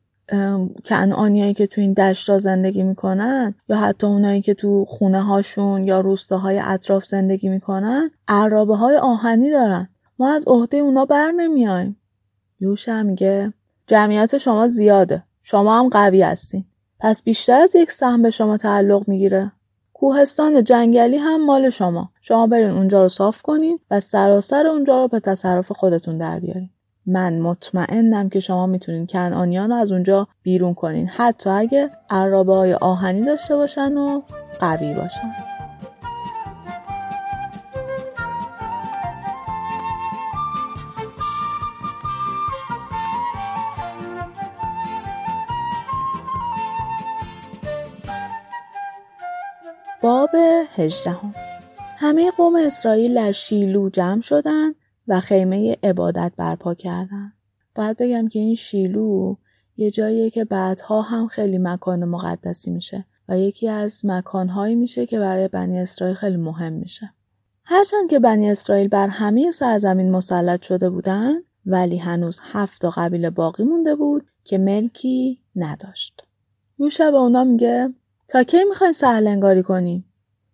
کنعانیایی 0.86 1.54
که 1.54 1.68
تو 1.68 1.82
این 1.82 1.94
دشت 1.94 2.38
زندگی 2.38 2.84
می‌کنن 2.84 3.56
یا 3.70 3.78
حتی 3.78 4.08
اونایی 4.08 4.42
که 4.42 4.54
تو 4.54 4.86
خونه 4.86 5.22
هاشون 5.22 5.84
یا 5.84 6.00
روستاهای 6.00 6.60
اطراف 6.64 7.06
زندگی 7.06 7.50
می‌کنن 7.50 8.12
عرابه 8.28 8.76
های 8.76 8.98
آهنی 8.98 9.50
دارن 9.50 9.90
ما 10.20 10.34
از 10.34 10.48
عهده 10.48 10.78
اونا 10.78 11.06
بر 11.06 11.32
نمیایم 11.32 11.98
یوشع 12.60 13.02
میگه 13.02 13.54
جمعیت 13.90 14.38
شما 14.38 14.68
زیاده. 14.68 15.24
شما 15.44 15.80
هم 15.80 15.90
قوی 15.90 16.22
هستین. 16.22 16.66
پس 17.00 17.24
بیشتر 17.24 17.62
از 17.62 17.76
یک 17.76 17.92
سهم 17.92 18.22
به 18.22 18.30
شما 18.30 18.58
تعلق 18.58 19.08
می‌گیره. 19.08 19.52
کوهستان 19.94 20.64
جنگلی 20.64 21.18
هم 21.18 21.46
مال 21.46 21.70
شما. 21.70 22.10
شما 22.22 22.48
برین 22.48 22.70
اونجا 22.70 23.04
رو 23.04 23.10
صاف 23.10 23.42
کنین 23.42 23.80
و 23.92 24.00
سراسر 24.00 24.68
اونجا 24.68 25.02
رو 25.02 25.08
به 25.08 25.20
تصرف 25.20 25.72
خودتون 25.72 26.18
در 26.18 26.40
بیارین. 26.40 26.70
من 27.06 27.40
مطمئنم 27.40 28.30
که 28.30 28.40
شما 28.40 28.66
می‌تونین 28.66 29.06
کنعانیان 29.06 29.70
رو 29.70 29.76
از 29.76 29.92
اونجا 29.92 30.28
بیرون 30.44 30.74
کنین 30.74 31.08
حتی 31.08 31.50
اگه 31.50 31.90
عرابه 32.10 32.78
آهنی 32.82 33.22
داشته 33.22 33.56
باشن 33.56 33.98
و 33.98 34.22
قوی 34.60 34.94
باشن. 34.94 35.59
باب 50.02 50.30
هجدهم 50.76 51.34
همه 51.98 52.32
قوم 52.32 52.56
اسرائیل 52.56 53.16
در 53.16 53.32
شیلو 53.32 53.90
جمع 53.90 54.22
شدند 54.22 54.76
و 55.08 55.20
خیمه 55.20 55.78
عبادت 55.84 56.32
برپا 56.38 56.74
کردند. 56.74 57.34
باید 57.76 57.98
بگم 57.98 58.28
که 58.28 58.40
این 58.40 58.56
شیلو 58.56 59.36
یه 59.78 59.92
جاییه 59.92 60.30
که 60.30 60.46
بعدها 60.46 61.02
هم 61.02 61.28
خیلی 61.28 61.58
مکان 61.58 62.06
مقدسی 62.06 62.72
میشه 62.72 63.06
و 63.30 63.40
یکی 63.40 63.70
از 63.70 64.02
مکانهایی 64.06 64.76
میشه 64.76 65.06
که 65.06 65.20
برای 65.20 65.48
بنی 65.48 65.80
اسرائیل 65.80 66.16
خیلی 66.16 66.38
مهم 66.38 66.74
میشه. 66.74 67.14
هرچند 67.66 68.10
که 68.10 68.20
بنی 68.20 68.52
اسرائیل 68.52 68.88
بر 68.88 69.08
همه 69.08 69.52
سرزمین 69.52 70.12
مسلط 70.12 70.62
شده 70.62 70.90
بودند 70.90 71.44
ولی 71.66 71.98
هنوز 71.98 72.40
هفت 72.44 72.86
قبیله 72.86 73.30
باقی 73.30 73.64
مونده 73.64 73.96
بود 73.96 74.28
که 74.44 74.58
ملکی 74.58 75.42
نداشت. 75.56 76.24
یوشع 76.80 77.12
به 77.12 77.18
اونا 77.18 77.44
میگه 77.44 77.94
تا 78.30 78.44
کی 78.44 78.64
می‌خواین 78.64 78.94
سهل 78.94 79.28
انگاری 79.28 79.64
کنین؟ 79.64 80.04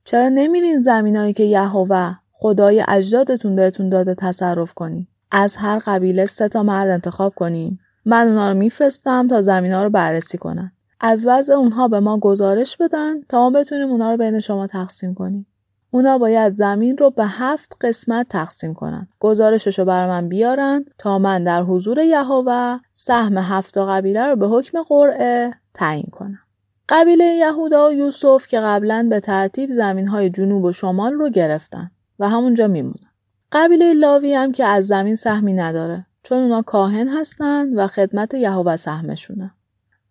چرا 0.04 0.30
نمیرین 0.30 0.82
زمینایی 0.82 1.34
که 1.34 1.44
یهوه 1.44 2.16
خدای 2.32 2.86
اجدادتون 2.88 3.56
بهتون 3.56 3.90
داده 3.90 4.16
تصرف 4.16 4.74
کنین؟ 4.74 5.08
از 5.32 5.56
هر 5.56 5.82
قبیله 5.86 6.26
سه 6.26 6.48
تا 6.48 6.64
مرد 6.64 6.90
انتخاب 6.90 7.34
کنین. 7.36 7.80
من 8.06 8.28
اونا 8.28 8.52
رو 8.52 8.58
میفرستم 8.58 9.28
تا 9.28 9.42
زمین 9.42 9.72
ها 9.72 9.84
رو 9.84 9.90
بررسی 9.90 10.38
کنن. 10.38 10.72
از 11.00 11.28
وضع 11.28 11.54
اونها 11.54 11.88
به 11.88 12.00
ما 12.00 12.20
گزارش 12.20 12.78
بدن 12.78 13.22
تا 13.22 13.40
ما 13.40 13.60
بتونیم 13.60 13.90
اونا 13.90 14.12
رو 14.12 14.18
بین 14.18 14.40
شما 14.40 14.68
تقسیم 14.68 15.14
کنیم. 15.14 15.48
اونا 15.92 16.18
باید 16.18 16.54
زمین 16.54 16.98
رو 16.98 17.10
به 17.10 17.26
هفت 17.26 17.78
قسمت 17.82 18.28
تقسیم 18.30 18.74
کنن. 18.74 19.08
گزارشش 19.20 19.80
رو 19.80 19.86
بر 19.86 20.08
من 20.08 20.30
بیارن 20.30 20.86
تا 20.98 21.20
من 21.20 21.44
در 21.44 21.64
حضور 21.64 22.00
یهوه 22.00 22.78
سهم 22.92 23.38
هفت 23.38 23.78
قبیله 23.78 24.26
رو 24.26 24.36
به 24.36 24.48
حکم 24.48 24.84
قرعه 24.84 25.54
تعیین 25.74 26.10
کنم. 26.12 26.40
قبیله 26.90 27.26
یهودا 27.26 27.90
و 27.90 27.94
یوسف 27.94 28.48
که 28.48 28.60
قبلا 28.60 29.08
به 29.10 29.20
ترتیب 29.20 29.72
زمین 29.72 30.08
های 30.08 30.30
جنوب 30.30 30.64
و 30.64 30.72
شمال 30.72 31.14
رو 31.14 31.30
گرفتن 31.30 31.92
و 32.20 32.30
همونجا 32.30 32.68
میمونن. 32.68 33.12
قبیله 33.52 33.94
لاوی 33.94 34.34
هم 34.34 34.52
که 34.52 34.66
از 34.66 34.88
زمین 34.88 35.16
سهمی 35.16 35.54
نداره 35.54 36.06
چون 36.24 36.38
اونا 36.38 36.62
کاهن 36.62 37.08
هستن 37.08 37.74
و 37.74 37.88
خدمت 37.88 38.34
یهوه 38.34 38.76
سهمشونه. 38.76 39.52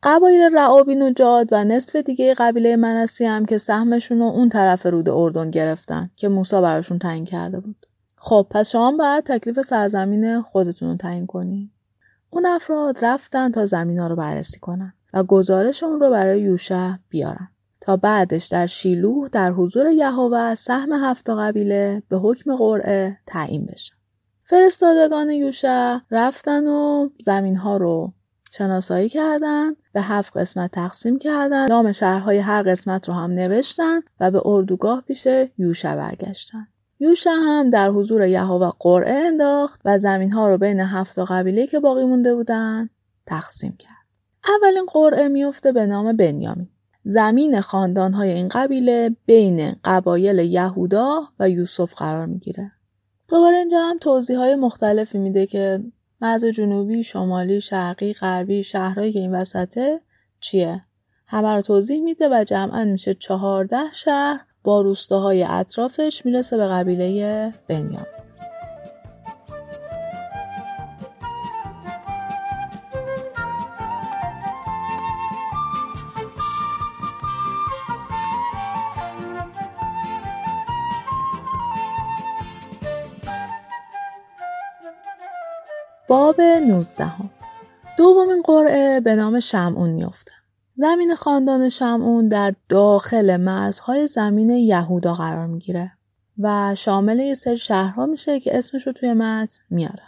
قبایل 0.02 0.56
رعابین 0.56 1.02
و 1.02 1.10
جاد 1.10 1.48
و 1.52 1.64
نصف 1.64 1.96
دیگه 1.96 2.34
قبیله 2.34 2.76
منسی 2.76 3.24
هم 3.24 3.44
که 3.44 3.58
سهمشون 3.58 4.18
رو 4.18 4.24
اون 4.24 4.48
طرف 4.48 4.86
رود 4.86 5.08
اردن 5.08 5.50
گرفتن 5.50 6.10
که 6.16 6.28
موسا 6.28 6.60
براشون 6.60 6.98
تعیین 6.98 7.24
کرده 7.24 7.60
بود. 7.60 7.86
خب 8.16 8.46
پس 8.50 8.70
شما 8.70 8.92
باید 8.92 9.24
تکلیف 9.24 9.62
سرزمین 9.62 10.42
خودتون 10.42 10.88
رو 10.88 10.96
تعیین 10.96 11.26
کنی. 11.26 11.70
اون 12.30 12.46
افراد 12.46 13.04
رفتن 13.04 13.50
تا 13.50 13.66
زمین 13.66 13.98
ها 13.98 14.06
رو 14.06 14.16
بررسی 14.16 14.60
کنن 14.60 14.94
و 15.14 15.22
گزارش 15.22 15.82
اون 15.82 16.00
رو 16.00 16.10
برای 16.10 16.40
یوشع 16.40 16.92
بیارن. 17.08 17.48
تا 17.80 17.96
بعدش 17.96 18.46
در 18.46 18.66
شیلوه 18.66 19.28
در 19.28 19.52
حضور 19.52 19.86
یهوه 19.86 20.54
سهم 20.54 20.92
هفت 20.92 21.30
قبیله 21.30 22.02
به 22.08 22.16
حکم 22.16 22.56
قرعه 22.56 23.18
تعیین 23.26 23.66
بشه. 23.66 23.94
فرستادگان 24.44 25.30
یوشع 25.30 25.98
رفتن 26.10 26.66
و 26.66 27.08
زمین 27.20 27.56
ها 27.56 27.76
رو 27.76 28.12
شناسایی 28.50 29.08
کردن 29.08 29.72
به 29.92 30.02
هفت 30.02 30.36
قسمت 30.36 30.70
تقسیم 30.70 31.18
کردن 31.18 31.66
نام 31.68 31.92
شهرهای 31.92 32.38
هر 32.38 32.62
قسمت 32.62 33.08
رو 33.08 33.14
هم 33.14 33.30
نوشتن 33.30 34.00
و 34.20 34.30
به 34.30 34.42
اردوگاه 34.44 35.00
پیش 35.00 35.28
یوشع 35.58 35.96
برگشتن 35.96 36.66
یوشع 37.00 37.30
هم 37.30 37.70
در 37.70 37.90
حضور 37.90 38.22
یهوه 38.22 38.72
قرعه 38.78 39.14
انداخت 39.14 39.80
و 39.84 39.98
زمین 39.98 40.32
ها 40.32 40.48
رو 40.48 40.58
بین 40.58 40.80
هفت 40.80 41.18
قبیله 41.18 41.66
که 41.66 41.80
باقی 41.80 42.04
مونده 42.04 42.34
بودن 42.34 42.90
تقسیم 43.26 43.76
کرد 43.78 44.03
اولین 44.48 44.86
قرعه 44.86 45.28
میفته 45.28 45.72
به 45.72 45.86
نام 45.86 46.16
بنیامین 46.16 46.68
زمین 47.04 47.54
های 47.54 48.30
این 48.30 48.48
قبیله 48.48 49.16
بین 49.26 49.76
قبایل 49.84 50.38
یهودا 50.38 51.20
و 51.38 51.50
یوسف 51.50 51.94
قرار 51.94 52.26
می‌گیره 52.26 52.72
دوباره 53.28 53.56
اینجا 53.56 53.80
هم 53.80 53.98
توضیح 53.98 54.38
های 54.38 54.54
مختلفی 54.54 55.18
میده 55.18 55.46
که 55.46 55.80
مرز 56.20 56.44
جنوبی، 56.44 57.02
شمالی، 57.02 57.60
شرقی، 57.60 58.12
غربی، 58.12 58.62
شهرهایی 58.62 59.12
که 59.12 59.18
این 59.18 59.34
وسطه 59.34 60.00
چیه؟ 60.40 60.84
همه 61.26 61.48
رو 61.48 61.62
توضیح 61.62 62.00
میده 62.00 62.28
و 62.28 62.44
جمعا 62.44 62.84
میشه 62.84 63.14
چهارده 63.14 63.92
شهر 63.92 64.40
با 64.64 64.80
روستاهای 64.80 65.42
اطرافش 65.48 66.26
می‌رسه 66.26 66.56
به 66.56 66.66
قبیله 66.66 67.52
بنیام. 67.68 68.06
باب 86.08 86.40
19 86.40 87.12
دومین 87.98 88.42
قرعه 88.42 89.00
به 89.00 89.14
نام 89.14 89.40
شمعون 89.40 89.90
میافته. 89.90 90.32
زمین 90.76 91.14
خاندان 91.14 91.68
شمعون 91.68 92.28
در 92.28 92.54
داخل 92.68 93.36
مرزهای 93.36 94.06
زمین 94.06 94.50
یهودا 94.50 95.14
قرار 95.14 95.46
می‌گیره 95.46 95.92
و 96.38 96.74
شامل 96.74 97.18
یه 97.18 97.34
سری 97.34 97.56
شهرها 97.56 98.06
میشه 98.06 98.40
که 98.40 98.58
اسمش 98.58 98.86
رو 98.86 98.92
توی 98.92 99.12
متن 99.12 99.64
میاره. 99.70 100.02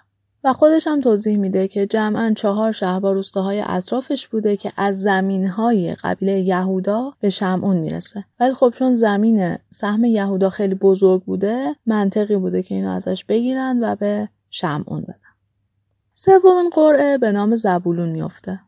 و 0.45 0.53
خودش 0.53 0.87
هم 0.87 1.01
توضیح 1.01 1.37
میده 1.37 1.69
که 1.69 1.87
جمعا 1.87 2.33
چهار 2.37 2.73
شهر 2.73 3.01
با 3.01 3.13
روستاهای 3.13 3.63
اطرافش 3.67 4.27
بوده 4.27 4.57
که 4.57 4.73
از 4.77 5.01
زمین 5.03 5.47
های 5.47 5.95
قبیله 5.95 6.41
یهودا 6.41 7.13
به 7.21 7.31
شمعون 7.31 7.77
می‌رسه 7.77 8.25
ولی 8.41 8.55
خب 8.55 8.73
چون 8.75 8.95
زمین 8.95 9.57
سهم 9.71 10.05
یهودا 10.05 10.51
خیلی 10.51 10.75
بزرگ 10.75 11.23
بوده 11.23 11.77
منطقی 11.87 12.37
بوده 12.37 12.63
که 12.63 12.75
اینو 12.75 12.91
ازش 12.91 13.25
بگیرن 13.25 13.79
و 13.85 13.97
به 13.97 14.29
شمعون 14.51 15.01
بدن 15.01 15.26
سومین 16.19 16.71
قرعه 16.71 17.19
به 17.19 17.33
نام 17.33 17.57
زبولون 17.57 18.09
میفته. 18.09 18.61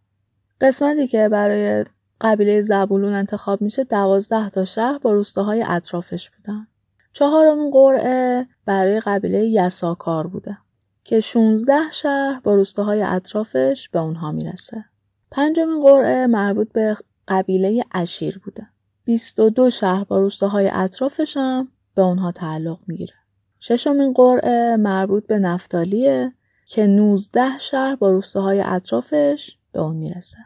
قسمتی 0.61 1.07
که 1.07 1.29
برای 1.29 1.85
قبیله 2.21 2.63
زبولون 2.63 3.13
انتخاب 3.13 3.63
میشه 3.63 3.85
دوازده 3.85 4.51
تا 4.51 4.65
شهر 4.65 4.99
با 4.99 5.13
روستاهای 5.13 5.65
اطرافش 5.67 6.31
بودن. 6.31 6.67
چهارمین 7.13 7.71
قرعه 7.71 8.47
برای 8.65 9.01
قبیله 9.01 9.45
یساکار 9.45 10.27
بوده 10.27 10.59
که 11.05 11.21
16 11.21 11.75
شهر 11.93 12.41
با 12.45 12.55
روستاهای 12.55 13.03
اطرافش 13.03 13.89
به 13.89 13.99
اونها 13.99 14.33
می‌رسه. 14.33 14.85
پنجمین 15.31 15.83
قرعه 15.83 16.27
مربوط 16.27 16.73
به 16.73 16.97
قبیله 17.29 17.85
اشیر 17.93 18.39
بوده. 18.39 18.67
22 19.05 19.71
شهر 19.71 20.05
با 20.05 20.21
روستاهای 20.21 20.71
اطرافش 20.73 21.37
هم 21.37 21.69
به 21.95 22.03
اونها 22.03 22.33
تعلق 22.33 22.79
می‌گیره. 22.87 23.15
ششمین 23.61 24.13
قرعه 24.13 24.77
مربوط 24.77 25.27
به 25.27 25.39
نفتالیه 25.39 26.33
که 26.69 26.87
19 26.87 27.59
شهر 27.59 27.97
با 27.97 28.11
روستاهای 28.11 28.61
اطرافش 28.61 29.57
به 29.73 29.81
اون 29.81 29.97
می‌رسه. 29.97 30.39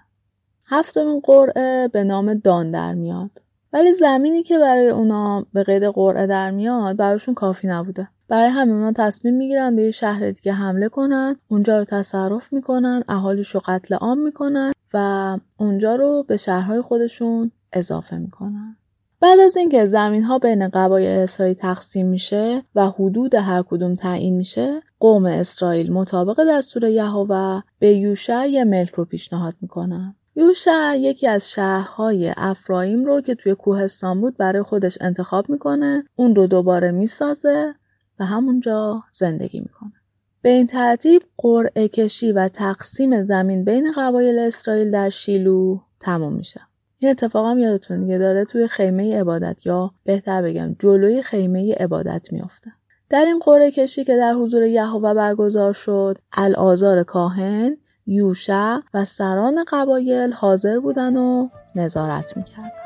هفتمین 0.69 1.21
قرعه 1.21 1.89
به 1.89 2.05
نام 2.05 2.35
دان 2.35 2.71
در 2.71 2.95
میاد. 2.95 3.31
ولی 3.73 3.95
زمینی 3.95 4.43
که 4.43 4.59
برای 4.59 4.89
اونا 4.89 5.47
به 5.53 5.63
قید 5.63 5.85
قرعه 5.85 6.27
در 6.27 6.51
میاد 6.51 6.97
براشون 6.97 7.35
کافی 7.35 7.69
نبوده. 7.69 8.09
برای 8.29 8.49
همین 8.49 8.75
اونا 8.75 8.93
تصمیم 8.93 9.35
می‌گیرن 9.35 9.77
به 9.77 9.83
یه 9.83 9.91
شهر 9.91 10.31
دیگه 10.31 10.53
حمله 10.53 10.89
کنن، 10.89 11.37
اونجا 11.49 11.79
رو 11.79 11.85
تصرف 11.85 12.53
می‌کنن، 12.53 13.05
اهالیش 13.09 13.49
رو 13.49 13.61
قتل 13.65 13.95
عام 13.95 14.19
می‌کنن 14.19 14.73
و 14.95 15.39
اونجا 15.57 15.95
رو 15.95 16.25
به 16.29 16.37
شهرهای 16.37 16.81
خودشون 16.81 17.51
اضافه 17.73 18.19
می‌کنن. 18.19 18.77
بعد 19.21 19.39
از 19.39 19.57
اینکه 19.57 19.87
زمین 19.87 20.25
ها 20.25 20.39
بین 20.39 20.69
قبایل 20.69 21.19
اسرائیل 21.19 21.55
تقسیم 21.55 22.07
میشه 22.07 22.63
و 22.75 22.87
حدود 22.87 23.35
هر 23.35 23.63
کدوم 23.63 23.95
تعیین 23.95 24.37
میشه 24.37 24.83
قوم 25.03 25.27
اسرائیل 25.27 25.93
مطابق 25.93 26.45
دستور 26.49 26.85
یهوه 26.85 27.61
به 27.79 27.95
یوشع 27.95 28.47
یه 28.47 28.65
ملک 28.65 28.95
رو 28.95 29.05
پیشنهاد 29.05 29.55
می‌کنن 29.61 30.15
یوشع 30.37 30.97
یکی 30.99 31.29
از 31.29 31.51
شهرهای 31.51 32.33
افرایم 32.37 33.05
رو 33.05 33.21
که 33.21 33.35
توی 33.35 33.55
کوهستان 33.55 34.21
بود 34.21 34.37
برای 34.37 34.63
خودش 34.63 34.99
انتخاب 35.01 35.51
می‌کنه 35.51 36.05
اون 36.17 36.35
رو 36.35 36.47
دوباره 36.47 36.91
می‌سازه 36.91 37.75
و 38.19 38.25
همونجا 38.25 39.03
زندگی 39.13 39.61
می‌کنه. 39.61 39.93
به 40.43 40.49
این 40.49 40.67
ترتیب 40.67 41.23
قرعه 41.39 41.89
کشی 41.89 42.33
و 42.33 42.49
تقسیم 42.49 43.25
زمین 43.25 43.65
بین 43.65 43.93
قبایل 43.97 44.39
اسرائیل 44.39 44.91
در 44.91 45.09
شیلو 45.09 45.79
تموم 46.01 46.33
میشه. 46.33 46.61
این 46.99 47.11
اتفاق 47.11 47.47
هم 47.47 47.59
یادتون 47.59 48.01
دیگه 48.01 48.19
داره 48.19 48.45
توی 48.45 48.69
خیمه 48.69 49.21
عبادت 49.21 49.67
یا 49.67 49.91
بهتر 50.05 50.43
بگم 50.43 50.77
جلوی 50.79 51.23
خیمه 51.23 51.75
عبادت 51.75 52.33
میافته. 52.33 52.73
در 53.13 53.25
این 53.25 53.39
قرعه 53.39 53.71
کشی 53.71 54.05
که 54.05 54.17
در 54.17 54.33
حضور 54.33 54.63
یهوه 54.63 55.15
برگزار 55.15 55.73
شد 55.73 56.19
الازار 56.33 57.03
کاهن 57.03 57.77
یوشع 58.07 58.77
و 58.95 59.05
سران 59.05 59.65
قبایل 59.69 60.33
حاضر 60.33 60.79
بودن 60.79 61.17
و 61.17 61.49
نظارت 61.75 62.37
می‌کردن. 62.37 62.82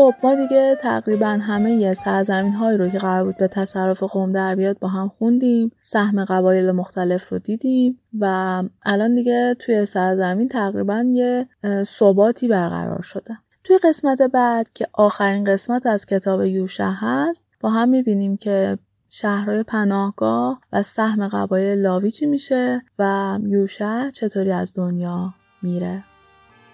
خب 0.00 0.14
ما 0.22 0.34
دیگه 0.34 0.76
تقریبا 0.80 1.26
همه 1.26 1.72
یه 1.72 1.92
سرزمین 1.92 2.52
هایی 2.52 2.78
رو 2.78 2.88
که 2.88 2.98
قرار 2.98 3.24
بود 3.24 3.36
به 3.36 3.48
تصرف 3.48 4.02
قوم 4.02 4.32
در 4.32 4.54
بیاد 4.54 4.78
با 4.78 4.88
هم 4.88 5.08
خوندیم. 5.08 5.72
سهم 5.80 6.24
قبایل 6.24 6.70
مختلف 6.70 7.28
رو 7.28 7.38
دیدیم 7.38 8.00
و 8.20 8.62
الان 8.86 9.14
دیگه 9.14 9.56
توی 9.58 9.84
سرزمین 9.84 10.48
تقریبا 10.48 11.04
یه 11.08 11.46
ثباتی 11.82 12.48
برقرار 12.48 13.02
شده. 13.02 13.38
توی 13.64 13.78
قسمت 13.84 14.22
بعد 14.22 14.70
که 14.74 14.86
آخرین 14.92 15.44
قسمت 15.44 15.86
از 15.86 16.06
کتاب 16.06 16.44
یوشع 16.44 16.90
هست 16.94 17.48
با 17.60 17.70
هم 17.70 17.88
می‌بینیم 17.88 18.36
که 18.36 18.78
شهرهای 19.10 19.62
پناهگاه 19.62 20.60
و 20.72 20.82
سهم 20.82 21.28
قبایل 21.28 21.78
لاوی 21.78 22.10
چی 22.10 22.26
میشه 22.26 22.82
و 22.98 23.38
یوشع 23.46 24.10
چطوری 24.10 24.52
از 24.52 24.72
دنیا 24.74 25.34
میره. 25.62 26.04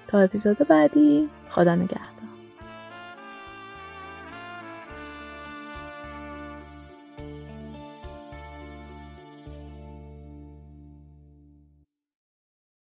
تا 0.08 0.18
اپیزود 0.18 0.58
بعدی 0.58 1.28
خدا 1.50 1.74
نگهدار. 1.74 2.25